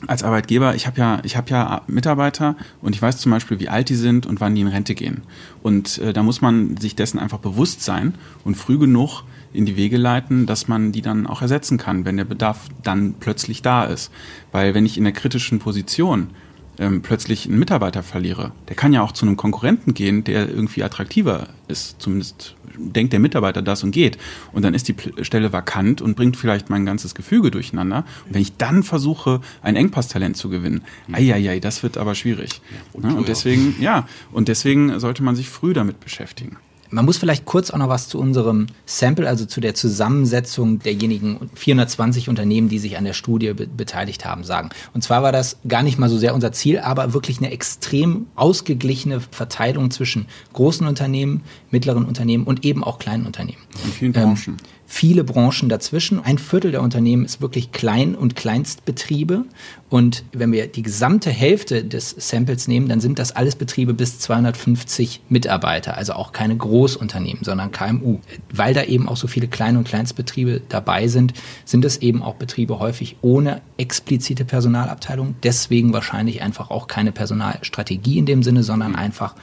als 0.08 0.24
Arbeitgeber, 0.24 0.76
ich 0.76 0.88
habe 0.88 1.00
ja, 1.00 1.20
ich 1.24 1.36
habe 1.36 1.50
ja 1.50 1.82
Mitarbeiter 1.88 2.56
und 2.82 2.96
ich 2.96 3.02
weiß 3.02 3.18
zum 3.18 3.32
Beispiel, 3.32 3.60
wie 3.60 3.70
alt 3.70 3.90
die 3.90 3.96
sind 3.96 4.26
und 4.26 4.42
wann 4.42 4.56
die 4.56 4.62
in 4.62 4.68
Rente 4.68 4.96
gehen. 4.96 5.22
Und 5.62 5.98
äh, 6.00 6.14
da 6.14 6.24
muss 6.24 6.42
man 6.42 6.78
sich 6.78 6.96
dessen 6.96 7.20
einfach 7.20 7.40
bewusst 7.40 7.82
sein 7.82 8.16
und 8.44 8.56
früh 8.56 8.78
genug 8.78 9.24
in 9.54 9.66
die 9.66 9.78
Wege 9.78 9.98
leiten, 9.98 10.46
dass 10.46 10.68
man 10.68 10.92
die 10.92 11.02
dann 11.02 11.28
auch 11.28 11.42
ersetzen 11.42 11.78
kann, 11.78 12.06
wenn 12.06 12.18
der 12.18 12.26
Bedarf 12.26 12.68
dann 12.82 13.16
plötzlich 13.20 13.62
da 13.62 13.84
ist. 13.84 14.12
Weil 14.52 14.74
wenn 14.74 14.86
ich 14.86 14.98
in 14.98 15.04
der 15.04 15.14
kritischen 15.14 15.60
Position 15.60 16.32
ähm, 16.80 17.02
plötzlich 17.02 17.48
einen 17.48 17.60
Mitarbeiter 17.60 18.04
verliere, 18.04 18.52
der 18.68 18.76
kann 18.76 18.94
ja 18.94 19.02
auch 19.02 19.12
zu 19.12 19.26
einem 19.26 19.38
Konkurrenten 19.38 19.94
gehen, 19.94 20.24
der 20.24 20.50
irgendwie 20.50 20.84
attraktiver 20.84 21.48
ist. 21.68 22.02
Zumindest 22.02 22.56
denkt 22.76 23.14
der 23.14 23.20
Mitarbeiter 23.20 23.62
das 23.62 23.84
und 23.84 23.92
geht. 23.92 24.18
Und 24.52 24.64
dann 24.64 24.74
ist 24.74 24.88
die 24.88 24.96
Stelle 25.22 25.54
vakant 25.54 26.02
und 26.02 26.16
bringt 26.16 26.38
vielleicht 26.38 26.70
mein 26.70 26.86
ganzes 26.86 27.16
Gefüge 27.16 27.52
durcheinander. 27.52 28.06
Und 28.26 28.34
wenn 28.34 28.42
ich 28.42 28.58
dann 28.58 28.84
versuche, 28.84 29.42
ein 29.62 29.76
Engpasstalent 29.76 30.38
zu 30.38 30.50
gewinnen, 30.50 30.82
mhm. 31.08 31.16
eieiei, 31.16 31.60
das 31.60 31.84
wird 31.84 31.98
aber 31.98 32.16
schwierig. 32.16 32.62
Ja, 32.72 32.80
und, 32.94 33.18
und 33.18 33.28
deswegen, 33.28 33.76
ja, 33.80 34.08
und 34.32 34.48
deswegen 34.48 35.00
sollte 35.00 35.24
man 35.24 35.36
sich 35.36 35.50
früh 35.50 35.74
damit 35.74 36.00
beschäftigen. 36.00 36.58
Man 36.94 37.06
muss 37.06 37.18
vielleicht 37.18 37.46
kurz 37.46 37.72
auch 37.72 37.80
noch 37.80 37.90
was 37.90 38.08
zu 38.08 38.20
unserem 38.20 38.68
Sample, 38.86 39.28
also 39.28 39.48
zu 39.48 39.60
der 39.60 39.74
Zusammensetzung 39.74 40.78
derjenigen 40.78 41.50
420 41.56 42.30
Unternehmen, 42.30 42.70
die 42.70 42.78
sich 42.78 42.98
an 42.98 43.04
der 43.04 43.14
Studie 43.14 43.52
be 43.54 43.66
beteiligt 43.66 44.26
haben, 44.26 44.44
sagen. 44.44 44.70
Und 44.94 45.04
zwar 45.04 45.24
war 45.24 45.32
das 45.32 45.58
gar 45.68 45.82
nicht 45.82 45.98
mal 45.98 46.08
so 46.08 46.20
sehr 46.20 46.36
unser 46.36 46.52
Ziel, 46.52 46.80
aber 46.80 47.14
wirklich 47.14 47.40
eine 47.40 47.52
extrem 47.52 48.28
ausgeglichene 48.36 49.22
Verteilung 49.22 49.90
zwischen 49.90 50.28
großen 50.54 50.86
Unternehmen, 50.86 51.42
mittleren 51.72 52.06
Unternehmen 52.06 52.44
und 52.44 52.64
eben 52.64 52.84
auch 52.84 53.00
kleinen 53.00 53.26
Unternehmen. 53.26 53.64
In 53.84 53.92
vielen 53.92 54.14
Branchen. 54.14 54.38
Ähm, 54.50 54.58
viele 54.94 55.24
Branchen 55.24 55.70
dazwischen. 55.70 56.24
Ein 56.24 56.38
Viertel 56.38 56.72
der 56.72 56.84
Unternehmen 56.84 57.26
ist 57.26 57.42
wirklich 57.42 57.72
Klein- 57.72 58.14
und 58.14 58.36
Kleinstbetriebe. 58.36 59.44
Und 59.90 60.24
wenn 60.34 60.52
wir 60.52 60.68
die 60.68 60.84
gesamte 60.84 61.32
Hälfte 61.32 61.84
des 61.84 62.12
Samples 62.12 62.68
nehmen, 62.68 62.88
dann 62.88 63.02
sind 63.02 63.18
das 63.18 63.32
alles 63.32 63.56
Betriebe 63.56 63.96
bis 63.96 64.20
250 64.20 65.22
Mitarbeiter, 65.30 65.98
also 65.98 66.14
auch 66.14 66.32
keine 66.32 66.56
Großunternehmen, 66.56 67.44
sondern 67.44 67.72
KMU. 67.72 68.20
Weil 68.54 68.76
da 68.76 68.84
eben 68.84 69.10
auch 69.10 69.18
so 69.18 69.26
viele 69.28 69.48
Klein- 69.48 69.78
und 69.78 69.88
Kleinstbetriebe 69.88 70.62
dabei 70.70 71.08
sind, 71.08 71.34
sind 71.66 71.86
es 71.86 71.98
eben 71.98 72.22
auch 72.22 72.36
Betriebe 72.36 72.78
häufig 72.78 73.18
ohne 73.22 73.62
explizite 73.78 74.46
Personalabteilung. 74.46 75.36
Deswegen 75.42 75.92
wahrscheinlich 75.92 76.44
einfach 76.44 76.70
auch 76.70 76.88
keine 76.88 77.12
Personalstrategie 77.12 78.20
in 78.20 78.28
dem 78.28 78.44
Sinne, 78.44 78.62
sondern 78.62 78.96
einfach 78.96 79.34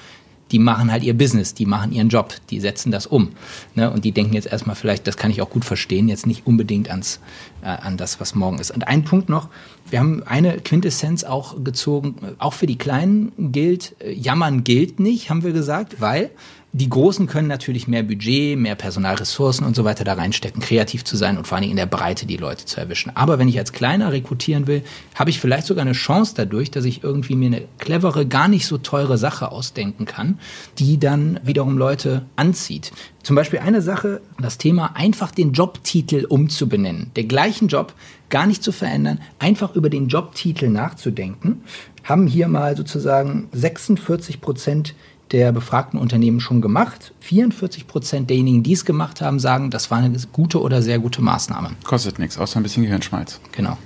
die 0.53 0.59
machen 0.59 0.91
halt 0.91 1.03
ihr 1.03 1.15
Business, 1.15 1.55
die 1.55 1.67
machen 1.67 1.93
ihren 1.93 2.09
Job, 2.09 2.35
die 2.51 2.61
setzen 2.61 2.91
das 2.91 3.07
um. 3.07 3.31
Ne? 3.75 3.91
Und 3.91 4.05
die 4.05 4.13
denken 4.13 4.35
jetzt 4.35 4.47
erstmal 4.47 4.77
vielleicht, 4.77 5.07
das 5.07 5.17
kann 5.17 5.31
ich 5.31 5.43
auch 5.43 5.51
gut 5.51 5.65
verstehen, 5.65 6.09
jetzt 6.09 6.27
nicht 6.27 6.47
unbedingt 6.47 6.91
ans, 6.91 7.21
äh, 7.63 7.67
an 7.67 7.97
das, 7.97 8.21
was 8.21 8.35
morgen 8.35 8.59
ist. 8.59 8.71
Und 8.71 8.89
ein 8.89 9.05
Punkt 9.05 9.29
noch, 9.29 9.49
wir 9.89 9.99
haben 9.99 10.23
eine 10.25 10.59
Quintessenz 10.59 11.25
auch 11.25 11.63
gezogen, 11.63 12.17
auch 12.39 12.55
für 12.55 12.67
die 12.67 12.79
Kleinen 12.79 13.33
gilt, 13.53 13.97
äh, 14.01 14.13
jammern 14.13 14.65
gilt 14.65 15.01
nicht, 15.01 15.31
haben 15.31 15.43
wir 15.43 15.53
gesagt, 15.53 16.01
weil 16.01 16.31
die 16.73 16.89
Großen 16.89 17.27
können 17.27 17.49
natürlich 17.49 17.89
mehr 17.89 18.05
Budget, 18.05 18.57
mehr 18.57 18.77
Personalressourcen 18.77 19.67
und 19.67 19.75
so 19.75 19.85
weiter 19.85 20.05
da 20.05 20.13
reinstecken, 20.13 20.63
kreativ 20.63 21.03
zu 21.03 21.17
sein 21.17 21.37
und 21.37 21.49
vor 21.49 21.57
allen 21.57 21.63
Dingen 21.63 21.73
in 21.73 21.77
der 21.77 21.87
Breite 21.87 22.27
die 22.27 22.37
Leute 22.37 22.65
zu 22.65 22.79
erwischen. 22.79 23.11
Aber 23.17 23.41
wenn 23.41 23.49
ich 23.49 23.59
als 23.59 23.73
Kleiner 23.73 24.13
rekrutieren 24.13 24.69
will, 24.69 24.85
habe 25.17 25.31
ich 25.31 25.41
vielleicht 25.41 25.67
sogar 25.67 25.83
eine 25.83 25.93
Chance 25.93 26.35
dadurch, 26.37 26.71
dass 26.71 26.85
ich 26.85 27.03
irgendwie 27.03 27.35
mir 27.35 27.47
eine 27.47 27.63
clevere, 27.79 28.25
gar 28.25 28.47
nicht 28.47 28.67
so 28.67 28.79
teure 28.79 29.19
Sache 29.19 29.51
ausdenken 29.51 30.05
kann, 30.05 30.39
die 30.79 31.01
dann 31.01 31.41
wiederum 31.43 31.77
Leute 31.77 32.23
anzieht. 32.37 32.93
Zum 33.25 33.35
Beispiel 33.35 33.59
eine 33.59 33.83
Sache, 33.83 34.21
das 34.41 34.57
Thema 34.57 34.93
einfach 34.95 35.33
den 35.33 35.53
Jobtitel 35.53 36.25
umzubenennen. 36.25 37.11
Der 37.17 37.25
gleichen 37.25 37.67
Job 37.67 37.95
gar 38.29 38.47
nicht 38.47 38.63
zu 38.63 38.71
verändern, 38.71 39.21
einfach 39.41 39.75
über 39.75 39.91
den 39.91 40.07
Jobtitel 40.07 40.69
nachzudenken, 40.69 41.63
haben 42.05 42.29
hier 42.29 42.47
mal 42.47 42.77
sozusagen 42.77 43.49
46 43.53 44.41
Prozent 44.41 44.95
der 45.33 45.53
befragten 45.53 45.99
Unternehmen 45.99 46.41
schon 46.41 46.61
gemacht. 46.61 47.13
44 47.21 47.87
Prozent 47.87 48.31
derjenigen, 48.31 48.63
die 48.63 48.73
es 48.73 48.85
gemacht 48.85 49.21
haben, 49.21 49.39
sagen, 49.39 49.71
das 49.71 49.91
war 49.91 49.99
eine 49.99 50.17
gute 50.33 50.61
oder 50.61 50.83
sehr 50.83 50.99
gute 50.99 51.23
Maßnahme. 51.23 51.73
Kostet 51.85 52.19
nichts, 52.19 52.39
außer 52.39 52.59
ein 52.59 52.63
bisschen 52.63 52.83
Gehirnschmalz. 52.83 53.41
Genau. 53.53 53.79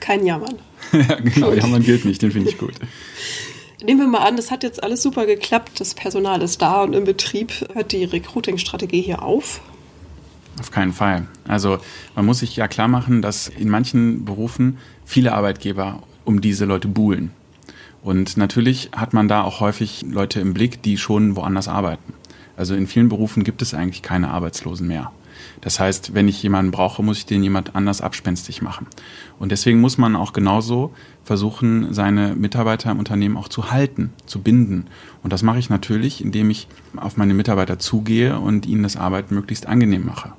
Kein 0.00 0.24
Jammern. 0.24 0.56
ja, 0.92 1.16
genau, 1.16 1.52
Jammern 1.52 1.82
gilt 1.82 2.04
nicht, 2.04 2.22
den 2.22 2.30
finde 2.30 2.50
ich 2.50 2.58
gut. 2.58 2.74
Nehmen 3.82 4.00
wir 4.00 4.06
mal 4.06 4.26
an, 4.26 4.36
das 4.36 4.50
hat 4.50 4.62
jetzt 4.62 4.82
alles 4.82 5.02
super 5.02 5.26
geklappt, 5.26 5.80
das 5.80 5.94
Personal 5.94 6.40
ist 6.42 6.62
da 6.62 6.82
und 6.82 6.94
im 6.94 7.04
Betrieb. 7.04 7.52
Hört 7.74 7.92
die 7.92 8.04
Recruiting-Strategie 8.04 9.02
hier 9.02 9.22
auf? 9.22 9.60
Auf 10.60 10.70
keinen 10.70 10.92
Fall. 10.92 11.26
Also 11.48 11.78
man 12.14 12.24
muss 12.24 12.38
sich 12.38 12.54
ja 12.56 12.68
klar 12.68 12.88
machen, 12.88 13.22
dass 13.22 13.48
in 13.48 13.68
manchen 13.68 14.24
Berufen 14.24 14.78
viele 15.04 15.32
Arbeitgeber 15.32 16.02
um 16.24 16.40
diese 16.40 16.64
Leute 16.64 16.88
buhlen. 16.88 17.32
Und 18.04 18.36
natürlich 18.36 18.90
hat 18.94 19.14
man 19.14 19.28
da 19.28 19.42
auch 19.42 19.60
häufig 19.60 20.04
Leute 20.08 20.38
im 20.38 20.52
Blick, 20.52 20.82
die 20.82 20.98
schon 20.98 21.36
woanders 21.36 21.68
arbeiten. 21.68 22.12
Also 22.54 22.74
in 22.74 22.86
vielen 22.86 23.08
Berufen 23.08 23.44
gibt 23.44 23.62
es 23.62 23.72
eigentlich 23.72 24.02
keine 24.02 24.28
Arbeitslosen 24.28 24.86
mehr. 24.86 25.10
Das 25.62 25.80
heißt, 25.80 26.14
wenn 26.14 26.28
ich 26.28 26.42
jemanden 26.42 26.70
brauche, 26.70 27.02
muss 27.02 27.18
ich 27.18 27.26
den 27.26 27.42
jemand 27.42 27.74
anders 27.74 28.02
abspenstig 28.02 28.60
machen. 28.60 28.86
Und 29.38 29.52
deswegen 29.52 29.80
muss 29.80 29.96
man 29.96 30.16
auch 30.16 30.34
genauso 30.34 30.92
versuchen, 31.24 31.94
seine 31.94 32.36
Mitarbeiter 32.36 32.90
im 32.90 32.98
Unternehmen 32.98 33.38
auch 33.38 33.48
zu 33.48 33.70
halten, 33.70 34.12
zu 34.26 34.42
binden. 34.42 34.84
Und 35.22 35.32
das 35.32 35.42
mache 35.42 35.58
ich 35.58 35.70
natürlich, 35.70 36.22
indem 36.22 36.50
ich 36.50 36.68
auf 36.96 37.16
meine 37.16 37.32
Mitarbeiter 37.34 37.78
zugehe 37.78 38.38
und 38.38 38.66
ihnen 38.66 38.82
das 38.82 38.98
Arbeit 38.98 39.30
möglichst 39.30 39.66
angenehm 39.66 40.04
mache. 40.04 40.34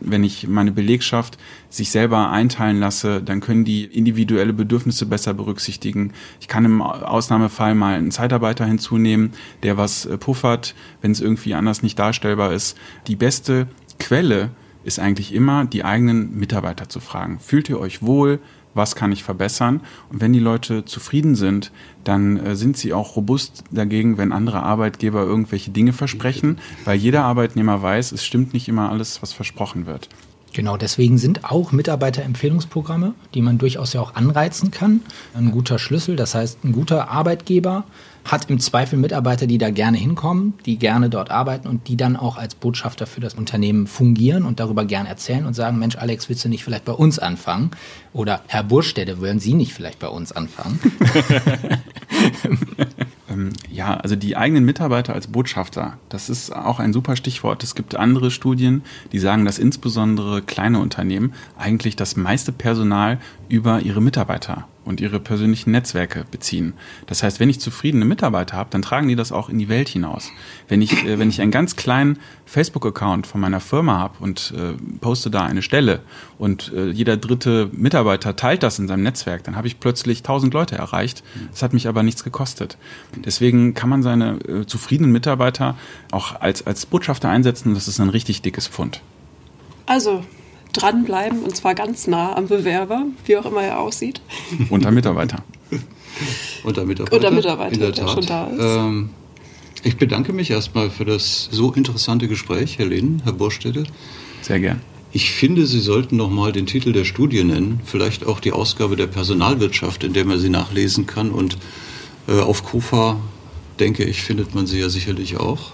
Wenn 0.00 0.24
ich 0.24 0.48
meine 0.48 0.72
Belegschaft 0.72 1.38
sich 1.68 1.90
selber 1.90 2.30
einteilen 2.30 2.80
lasse, 2.80 3.22
dann 3.22 3.40
können 3.40 3.64
die 3.64 3.84
individuelle 3.84 4.52
Bedürfnisse 4.52 5.06
besser 5.06 5.34
berücksichtigen. 5.34 6.12
Ich 6.40 6.48
kann 6.48 6.64
im 6.64 6.82
Ausnahmefall 6.82 7.74
mal 7.74 7.96
einen 7.96 8.10
Zeitarbeiter 8.10 8.64
hinzunehmen, 8.64 9.32
der 9.62 9.76
was 9.76 10.06
äh, 10.06 10.16
puffert, 10.18 10.74
wenn 11.02 11.12
es 11.12 11.20
irgendwie 11.20 11.54
anders 11.54 11.82
nicht 11.82 11.98
darstellbar 11.98 12.52
ist. 12.52 12.76
Die 13.06 13.16
beste 13.16 13.68
Quelle 13.98 14.50
ist 14.82 14.98
eigentlich 14.98 15.34
immer, 15.34 15.66
die 15.66 15.84
eigenen 15.84 16.38
Mitarbeiter 16.38 16.88
zu 16.88 17.00
fragen. 17.00 17.38
Fühlt 17.38 17.68
ihr 17.68 17.78
euch 17.78 18.02
wohl? 18.02 18.40
Was 18.74 18.94
kann 18.94 19.12
ich 19.12 19.24
verbessern? 19.24 19.80
Und 20.10 20.20
wenn 20.20 20.32
die 20.32 20.38
Leute 20.38 20.84
zufrieden 20.84 21.34
sind, 21.34 21.72
dann 22.04 22.36
äh, 22.38 22.56
sind 22.56 22.76
sie 22.76 22.92
auch 22.92 23.16
robust 23.16 23.64
dagegen, 23.70 24.18
wenn 24.18 24.32
andere 24.32 24.62
Arbeitgeber 24.62 25.22
irgendwelche 25.22 25.70
Dinge 25.70 25.92
versprechen, 25.92 26.58
weil 26.84 26.96
jeder 26.96 27.24
Arbeitnehmer 27.24 27.82
weiß, 27.82 28.12
es 28.12 28.24
stimmt 28.24 28.52
nicht 28.54 28.68
immer 28.68 28.90
alles, 28.90 29.22
was 29.22 29.32
versprochen 29.32 29.86
wird. 29.86 30.08
Genau, 30.52 30.76
deswegen 30.76 31.16
sind 31.18 31.44
auch 31.44 31.70
Mitarbeiterempfehlungsprogramme, 31.70 33.14
die 33.34 33.42
man 33.42 33.58
durchaus 33.58 33.92
ja 33.92 34.00
auch 34.00 34.14
anreizen 34.14 34.70
kann, 34.70 35.02
ein 35.34 35.52
guter 35.52 35.78
Schlüssel. 35.78 36.16
Das 36.16 36.34
heißt, 36.34 36.64
ein 36.64 36.72
guter 36.72 37.08
Arbeitgeber 37.08 37.84
hat 38.24 38.50
im 38.50 38.58
Zweifel 38.60 38.98
Mitarbeiter, 38.98 39.46
die 39.46 39.58
da 39.58 39.70
gerne 39.70 39.96
hinkommen, 39.96 40.54
die 40.66 40.76
gerne 40.76 41.08
dort 41.08 41.30
arbeiten 41.30 41.68
und 41.68 41.88
die 41.88 41.96
dann 41.96 42.16
auch 42.16 42.36
als 42.36 42.54
Botschafter 42.54 43.06
für 43.06 43.20
das 43.20 43.34
Unternehmen 43.34 43.86
fungieren 43.86 44.44
und 44.44 44.60
darüber 44.60 44.84
gern 44.84 45.06
erzählen 45.06 45.46
und 45.46 45.54
sagen, 45.54 45.78
Mensch, 45.78 45.96
Alex, 45.96 46.28
willst 46.28 46.44
du 46.44 46.48
nicht 46.48 46.64
vielleicht 46.64 46.84
bei 46.84 46.92
uns 46.92 47.18
anfangen? 47.18 47.70
Oder 48.12 48.42
Herr 48.48 48.64
Burstede, 48.64 49.20
wollen 49.20 49.38
Sie 49.38 49.54
nicht 49.54 49.72
vielleicht 49.72 50.00
bei 50.00 50.08
uns 50.08 50.32
anfangen? 50.32 50.80
Ähm, 53.30 53.50
ja, 53.70 53.94
also 53.94 54.16
die 54.16 54.36
eigenen 54.36 54.64
Mitarbeiter 54.64 55.14
als 55.14 55.28
Botschafter, 55.28 55.98
das 56.08 56.28
ist 56.28 56.54
auch 56.54 56.80
ein 56.80 56.92
super 56.92 57.16
Stichwort. 57.16 57.62
Es 57.62 57.74
gibt 57.74 57.94
andere 57.94 58.30
Studien, 58.30 58.82
die 59.12 59.18
sagen, 59.18 59.44
dass 59.44 59.58
insbesondere 59.58 60.42
kleine 60.42 60.80
Unternehmen 60.80 61.32
eigentlich 61.58 61.96
das 61.96 62.16
meiste 62.16 62.52
Personal 62.52 63.18
über 63.48 63.80
ihre 63.80 64.02
Mitarbeiter 64.02 64.66
und 64.90 65.00
ihre 65.00 65.20
persönlichen 65.20 65.70
Netzwerke 65.70 66.26
beziehen. 66.30 66.74
Das 67.06 67.22
heißt, 67.22 67.40
wenn 67.40 67.48
ich 67.48 67.60
zufriedene 67.60 68.04
Mitarbeiter 68.04 68.56
habe, 68.56 68.68
dann 68.70 68.82
tragen 68.82 69.08
die 69.08 69.16
das 69.16 69.32
auch 69.32 69.48
in 69.48 69.58
die 69.58 69.70
Welt 69.70 69.88
hinaus. 69.88 70.30
Wenn 70.68 70.82
ich, 70.82 71.04
äh, 71.04 71.18
wenn 71.18 71.30
ich 71.30 71.40
einen 71.40 71.50
ganz 71.50 71.76
kleinen 71.76 72.18
Facebook-Account 72.44 73.26
von 73.26 73.40
meiner 73.40 73.60
Firma 73.60 73.98
habe 73.98 74.14
und 74.20 74.52
äh, 74.56 74.74
poste 75.00 75.30
da 75.30 75.44
eine 75.44 75.62
Stelle 75.62 76.00
und 76.36 76.72
äh, 76.74 76.90
jeder 76.90 77.16
dritte 77.16 77.70
Mitarbeiter 77.72 78.36
teilt 78.36 78.62
das 78.62 78.78
in 78.78 78.88
seinem 78.88 79.04
Netzwerk, 79.04 79.44
dann 79.44 79.56
habe 79.56 79.68
ich 79.68 79.80
plötzlich 79.80 80.22
tausend 80.22 80.52
Leute 80.52 80.74
erreicht. 80.74 81.22
Das 81.52 81.62
hat 81.62 81.72
mich 81.72 81.88
aber 81.88 82.02
nichts 82.02 82.24
gekostet. 82.24 82.76
Deswegen 83.16 83.74
kann 83.74 83.88
man 83.88 84.02
seine 84.02 84.38
äh, 84.40 84.66
zufriedenen 84.66 85.12
Mitarbeiter 85.12 85.76
auch 86.10 86.40
als, 86.40 86.66
als 86.66 86.84
Botschafter 86.84 87.30
einsetzen. 87.30 87.74
Das 87.74 87.88
ist 87.88 88.00
ein 88.00 88.08
richtig 88.08 88.42
dickes 88.42 88.66
Pfund. 88.66 89.00
Also, 89.86 90.24
dranbleiben 90.72 91.42
und 91.42 91.56
zwar 91.56 91.74
ganz 91.74 92.06
nah 92.06 92.36
am 92.36 92.48
Bewerber, 92.48 93.06
wie 93.26 93.36
auch 93.36 93.46
immer 93.46 93.62
er 93.62 93.80
aussieht. 93.80 94.20
Und 94.70 94.86
am 94.86 94.94
Mitarbeiter. 94.94 95.42
und 96.64 96.76
der 96.76 96.84
Mitarbeiter. 96.84 97.16
Und 97.16 97.22
der 97.22 97.30
Mitarbeiter, 97.30 97.72
in 97.72 97.80
der, 97.80 97.92
der 97.92 98.06
Tat. 98.06 98.14
schon 98.14 98.26
da 98.26 98.46
ist. 98.46 98.60
Ähm, 98.60 99.10
ich 99.82 99.96
bedanke 99.96 100.32
mich 100.32 100.50
erstmal 100.50 100.90
für 100.90 101.04
das 101.04 101.48
so 101.50 101.72
interessante 101.72 102.28
Gespräch, 102.28 102.78
Herr 102.78 102.86
Lehn, 102.86 103.22
Herr 103.24 103.32
Burstede. 103.32 103.84
Sehr 104.42 104.60
gern. 104.60 104.80
Ich 105.12 105.32
finde, 105.32 105.66
Sie 105.66 105.80
sollten 105.80 106.16
noch 106.16 106.30
mal 106.30 106.52
den 106.52 106.66
Titel 106.66 106.92
der 106.92 107.04
Studie 107.04 107.42
nennen, 107.42 107.80
vielleicht 107.84 108.26
auch 108.26 108.38
die 108.38 108.52
Ausgabe 108.52 108.94
der 108.94 109.08
Personalwirtschaft, 109.08 110.04
in 110.04 110.12
der 110.12 110.24
man 110.24 110.38
sie 110.38 110.50
nachlesen 110.50 111.06
kann. 111.06 111.30
Und 111.30 111.56
äh, 112.28 112.38
auf 112.38 112.62
KOFA, 112.62 113.18
denke 113.80 114.04
ich, 114.04 114.22
findet 114.22 114.54
man 114.54 114.66
sie 114.66 114.78
ja 114.78 114.88
sicherlich 114.88 115.38
auch. 115.38 115.72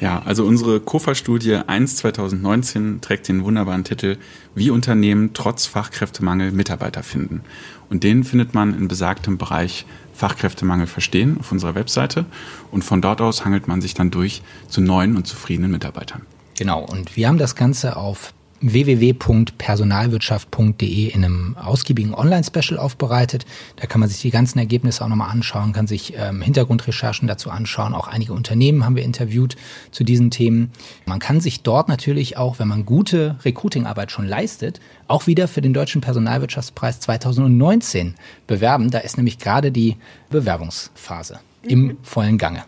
Ja, 0.00 0.22
also 0.24 0.44
unsere 0.44 0.78
KOFA-Studie 0.80 1.54
1 1.66 1.96
2019 1.96 3.00
trägt 3.00 3.28
den 3.28 3.44
wunderbaren 3.44 3.84
Titel 3.84 4.18
Wie 4.54 4.70
Unternehmen 4.70 5.30
trotz 5.32 5.64
Fachkräftemangel 5.64 6.52
Mitarbeiter 6.52 7.02
finden. 7.02 7.40
Und 7.88 8.04
den 8.04 8.24
findet 8.24 8.54
man 8.54 8.76
in 8.76 8.88
besagtem 8.88 9.38
Bereich 9.38 9.86
Fachkräftemangel 10.12 10.86
verstehen 10.86 11.38
auf 11.40 11.50
unserer 11.50 11.74
Webseite. 11.74 12.26
Und 12.70 12.84
von 12.84 13.00
dort 13.00 13.20
aus 13.20 13.44
hangelt 13.44 13.68
man 13.68 13.80
sich 13.80 13.94
dann 13.94 14.10
durch 14.10 14.42
zu 14.68 14.80
neuen 14.80 15.16
und 15.16 15.26
zufriedenen 15.26 15.70
Mitarbeitern. 15.70 16.22
Genau, 16.58 16.84
und 16.84 17.16
wir 17.16 17.28
haben 17.28 17.38
das 17.38 17.54
Ganze 17.54 17.96
auf 17.96 18.32
www.personalwirtschaft.de 18.60 21.08
in 21.08 21.24
einem 21.24 21.56
ausgiebigen 21.56 22.14
Online-Special 22.14 22.78
aufbereitet. 22.78 23.46
Da 23.76 23.86
kann 23.86 24.00
man 24.00 24.08
sich 24.08 24.22
die 24.22 24.30
ganzen 24.30 24.58
Ergebnisse 24.58 25.04
auch 25.04 25.08
nochmal 25.08 25.30
anschauen, 25.30 25.72
kann 25.72 25.86
sich 25.86 26.14
ähm, 26.16 26.42
Hintergrundrecherchen 26.42 27.28
dazu 27.28 27.50
anschauen. 27.50 27.94
Auch 27.94 28.08
einige 28.08 28.32
Unternehmen 28.32 28.84
haben 28.84 28.96
wir 28.96 29.02
interviewt 29.02 29.56
zu 29.90 30.04
diesen 30.04 30.30
Themen. 30.30 30.72
Man 31.04 31.18
kann 31.18 31.40
sich 31.40 31.62
dort 31.62 31.88
natürlich 31.88 32.36
auch, 32.36 32.58
wenn 32.58 32.68
man 32.68 32.86
gute 32.86 33.36
Recruiting-Arbeit 33.44 34.10
schon 34.10 34.26
leistet, 34.26 34.80
auch 35.08 35.26
wieder 35.26 35.48
für 35.48 35.60
den 35.60 35.74
Deutschen 35.74 36.00
Personalwirtschaftspreis 36.00 37.00
2019 37.00 38.14
bewerben. 38.46 38.90
Da 38.90 38.98
ist 38.98 39.16
nämlich 39.16 39.38
gerade 39.38 39.70
die 39.70 39.96
Bewerbungsphase 40.30 41.40
mhm. 41.62 41.70
im 41.70 41.96
vollen 42.02 42.38
Gange. 42.38 42.64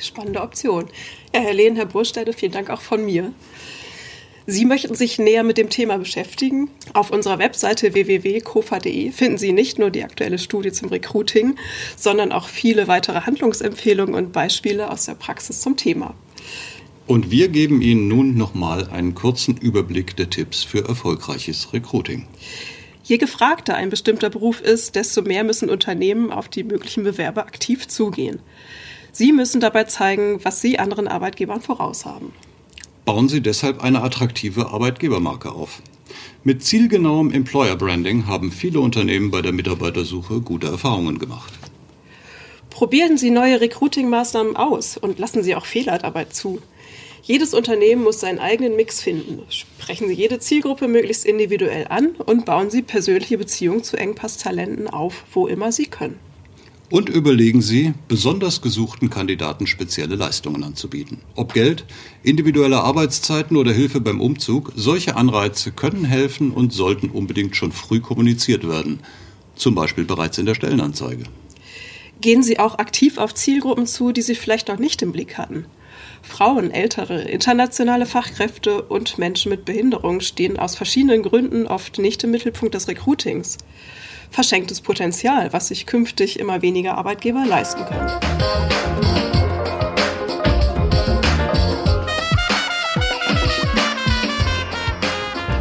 Spannende 0.00 0.42
Option. 0.42 0.86
Ja, 1.34 1.40
Herr 1.40 1.54
Lehn, 1.54 1.76
Herr 1.76 1.86
Burstede, 1.86 2.32
vielen 2.32 2.52
Dank 2.52 2.70
auch 2.70 2.80
von 2.80 3.04
mir. 3.04 3.32
Sie 4.48 4.64
möchten 4.64 4.94
sich 4.94 5.18
näher 5.18 5.42
mit 5.42 5.58
dem 5.58 5.70
Thema 5.70 5.98
beschäftigen. 5.98 6.70
Auf 6.92 7.10
unserer 7.10 7.40
Webseite 7.40 7.94
www.kofa.de 7.94 9.10
finden 9.10 9.38
Sie 9.38 9.52
nicht 9.52 9.80
nur 9.80 9.90
die 9.90 10.04
aktuelle 10.04 10.38
Studie 10.38 10.70
zum 10.70 10.88
Recruiting, 10.88 11.56
sondern 11.96 12.30
auch 12.30 12.48
viele 12.48 12.86
weitere 12.86 13.22
Handlungsempfehlungen 13.22 14.14
und 14.14 14.32
Beispiele 14.32 14.88
aus 14.88 15.06
der 15.06 15.14
Praxis 15.14 15.60
zum 15.60 15.76
Thema. 15.76 16.14
Und 17.08 17.32
wir 17.32 17.48
geben 17.48 17.82
Ihnen 17.82 18.06
nun 18.06 18.36
nochmal 18.36 18.88
einen 18.88 19.16
kurzen 19.16 19.56
Überblick 19.56 20.16
der 20.16 20.30
Tipps 20.30 20.62
für 20.62 20.88
erfolgreiches 20.88 21.72
Recruiting. 21.72 22.26
Je 23.02 23.18
gefragter 23.18 23.74
ein 23.74 23.90
bestimmter 23.90 24.30
Beruf 24.30 24.60
ist, 24.60 24.94
desto 24.94 25.22
mehr 25.22 25.42
müssen 25.42 25.70
Unternehmen 25.70 26.30
auf 26.30 26.48
die 26.48 26.62
möglichen 26.62 27.02
Bewerber 27.02 27.42
aktiv 27.42 27.88
zugehen. 27.88 28.38
Sie 29.10 29.32
müssen 29.32 29.60
dabei 29.60 29.84
zeigen, 29.84 30.38
was 30.44 30.60
Sie 30.60 30.78
anderen 30.78 31.08
Arbeitgebern 31.08 31.62
voraus 31.62 32.04
haben 32.04 32.32
bauen 33.06 33.28
Sie 33.28 33.40
deshalb 33.40 33.82
eine 33.82 34.02
attraktive 34.02 34.66
Arbeitgebermarke 34.66 35.52
auf. 35.52 35.80
Mit 36.44 36.62
zielgenauem 36.62 37.32
Employer 37.32 37.76
Branding 37.76 38.26
haben 38.26 38.52
viele 38.52 38.80
Unternehmen 38.80 39.30
bei 39.30 39.40
der 39.40 39.52
Mitarbeitersuche 39.52 40.40
gute 40.40 40.66
Erfahrungen 40.66 41.18
gemacht. 41.18 41.54
Probieren 42.68 43.16
Sie 43.16 43.30
neue 43.30 43.60
Recruiting-Maßnahmen 43.60 44.56
aus 44.56 44.98
und 44.98 45.18
lassen 45.18 45.42
Sie 45.42 45.54
auch 45.54 45.64
Fehler 45.64 45.98
dabei 45.98 46.26
zu. 46.26 46.60
Jedes 47.22 47.54
Unternehmen 47.54 48.04
muss 48.04 48.20
seinen 48.20 48.38
eigenen 48.38 48.76
Mix 48.76 49.00
finden. 49.00 49.42
Sprechen 49.48 50.08
Sie 50.08 50.14
jede 50.14 50.38
Zielgruppe 50.40 50.86
möglichst 50.86 51.24
individuell 51.24 51.86
an 51.88 52.08
und 52.24 52.44
bauen 52.44 52.70
Sie 52.70 52.82
persönliche 52.82 53.38
Beziehungen 53.38 53.82
zu 53.82 53.96
Engpasstalenten 53.96 54.88
auf, 54.88 55.24
wo 55.32 55.46
immer 55.46 55.72
Sie 55.72 55.86
können. 55.86 56.18
Und 56.88 57.08
überlegen 57.08 57.62
Sie, 57.62 57.94
besonders 58.06 58.62
gesuchten 58.62 59.10
Kandidaten 59.10 59.66
spezielle 59.66 60.14
Leistungen 60.14 60.62
anzubieten. 60.62 61.18
Ob 61.34 61.52
Geld, 61.52 61.84
individuelle 62.22 62.80
Arbeitszeiten 62.80 63.56
oder 63.56 63.72
Hilfe 63.72 64.00
beim 64.00 64.20
Umzug, 64.20 64.72
solche 64.76 65.16
Anreize 65.16 65.72
können 65.72 66.04
helfen 66.04 66.52
und 66.52 66.72
sollten 66.72 67.10
unbedingt 67.10 67.56
schon 67.56 67.72
früh 67.72 67.98
kommuniziert 67.98 68.68
werden. 68.68 69.00
Zum 69.56 69.74
Beispiel 69.74 70.04
bereits 70.04 70.38
in 70.38 70.46
der 70.46 70.54
Stellenanzeige. 70.54 71.24
Gehen 72.20 72.44
Sie 72.44 72.60
auch 72.60 72.78
aktiv 72.78 73.18
auf 73.18 73.34
Zielgruppen 73.34 73.86
zu, 73.86 74.12
die 74.12 74.22
Sie 74.22 74.36
vielleicht 74.36 74.68
noch 74.68 74.78
nicht 74.78 75.02
im 75.02 75.10
Blick 75.10 75.38
hatten. 75.38 75.66
Frauen, 76.22 76.70
ältere, 76.70 77.22
internationale 77.22 78.06
Fachkräfte 78.06 78.82
und 78.82 79.18
Menschen 79.18 79.50
mit 79.50 79.64
Behinderung 79.64 80.20
stehen 80.20 80.58
aus 80.58 80.76
verschiedenen 80.76 81.22
Gründen 81.22 81.66
oft 81.66 81.98
nicht 81.98 82.22
im 82.22 82.30
Mittelpunkt 82.30 82.74
des 82.74 82.86
Recruitings 82.86 83.58
verschenktes 84.36 84.82
Potenzial, 84.82 85.54
was 85.54 85.68
sich 85.68 85.86
künftig 85.86 86.38
immer 86.38 86.60
weniger 86.60 86.98
Arbeitgeber 86.98 87.46
leisten 87.46 87.82
können. 87.86 88.10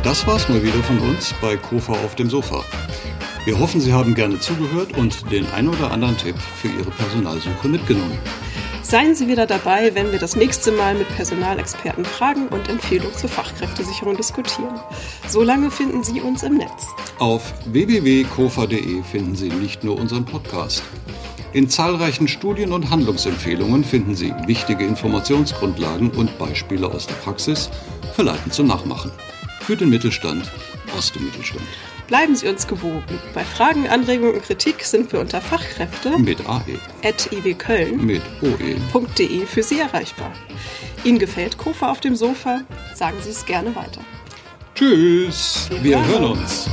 Das 0.04 0.28
war's 0.28 0.50
mal 0.50 0.62
wieder 0.62 0.84
von 0.84 1.00
uns 1.00 1.34
bei 1.42 1.56
Kofa 1.56 1.94
auf 1.94 2.16
dem 2.16 2.30
Sofa. 2.30 2.66
Wir 3.46 3.58
hoffen, 3.58 3.80
Sie 3.80 3.94
haben 3.94 4.14
gerne 4.14 4.42
zugehört 4.42 4.98
und 4.98 5.32
den 5.32 5.50
ein 5.52 5.70
oder 5.70 5.92
anderen 5.92 6.18
Tipp 6.18 6.36
für 6.38 6.68
Ihre 6.68 6.92
Personalsuche 6.92 7.70
mitgenommen. 7.70 8.18
Seien 8.88 9.16
Sie 9.16 9.28
wieder 9.28 9.48
dabei, 9.48 9.96
wenn 9.96 10.12
wir 10.12 10.20
das 10.20 10.36
nächste 10.36 10.72
Mal 10.72 10.94
mit 10.94 11.10
Personalexperten 11.16 12.06
Fragen 12.06 12.50
und 12.50 12.70
Empfehlungen 12.70 13.18
zur 13.18 13.32
Fachkräftesicherung 13.32 14.16
diskutieren. 14.16 14.80
Solange 15.28 15.72
finden 15.72 16.04
Sie 16.04 16.22
uns 16.22 16.44
im 16.44 16.58
Netz. 16.58 16.86
Auf 17.18 17.52
www.kofa.de 17.66 19.02
finden 19.02 19.36
Sie 19.36 19.50
nicht 19.50 19.84
nur 19.84 19.98
unseren 19.98 20.24
Podcast. 20.24 20.84
In 21.52 21.68
zahlreichen 21.68 22.28
Studien 22.28 22.72
und 22.72 22.92
Handlungsempfehlungen 22.92 23.84
finden 23.84 24.14
Sie 24.14 24.32
wichtige 24.46 24.86
Informationsgrundlagen 24.86 26.12
und 26.12 26.38
Beispiele 26.38 26.86
aus 26.86 27.08
der 27.08 27.16
Praxis, 27.16 27.72
verleitend 28.14 28.54
zum 28.54 28.68
Nachmachen. 28.68 29.12
Für 29.62 29.76
den 29.76 29.90
Mittelstand 29.90 30.52
aus 30.96 31.12
dem 31.12 31.26
Mittelstand. 31.26 31.66
Bleiben 32.08 32.36
Sie 32.36 32.48
uns 32.48 32.68
gewogen. 32.68 33.20
Bei 33.34 33.44
Fragen, 33.44 33.88
Anregungen 33.88 34.36
und 34.36 34.44
Kritik 34.44 34.84
sind 34.84 35.12
wir 35.12 35.20
unter 35.20 35.42
Fachkräfte 35.42 36.18
mit 36.20 36.40
AE 36.48 36.80
at 37.04 37.32
iwköln 37.32 38.06
mit 38.06 38.22
OE. 38.42 39.46
für 39.46 39.64
Sie 39.64 39.80
erreichbar. 39.80 40.32
Ihnen 41.04 41.20
gefällt 41.20 41.58
Kofa 41.58 41.92
auf 41.92 42.00
dem 42.00 42.16
Sofa? 42.16 42.62
Sagen 42.94 43.18
Sie 43.22 43.32
es 43.32 43.46
gerne 43.46 43.76
weiter. 43.76 44.02
Tschüss, 44.76 45.70
wir, 45.70 45.84
Wir 45.84 46.06
hören 46.06 46.26
uns. 46.32 46.68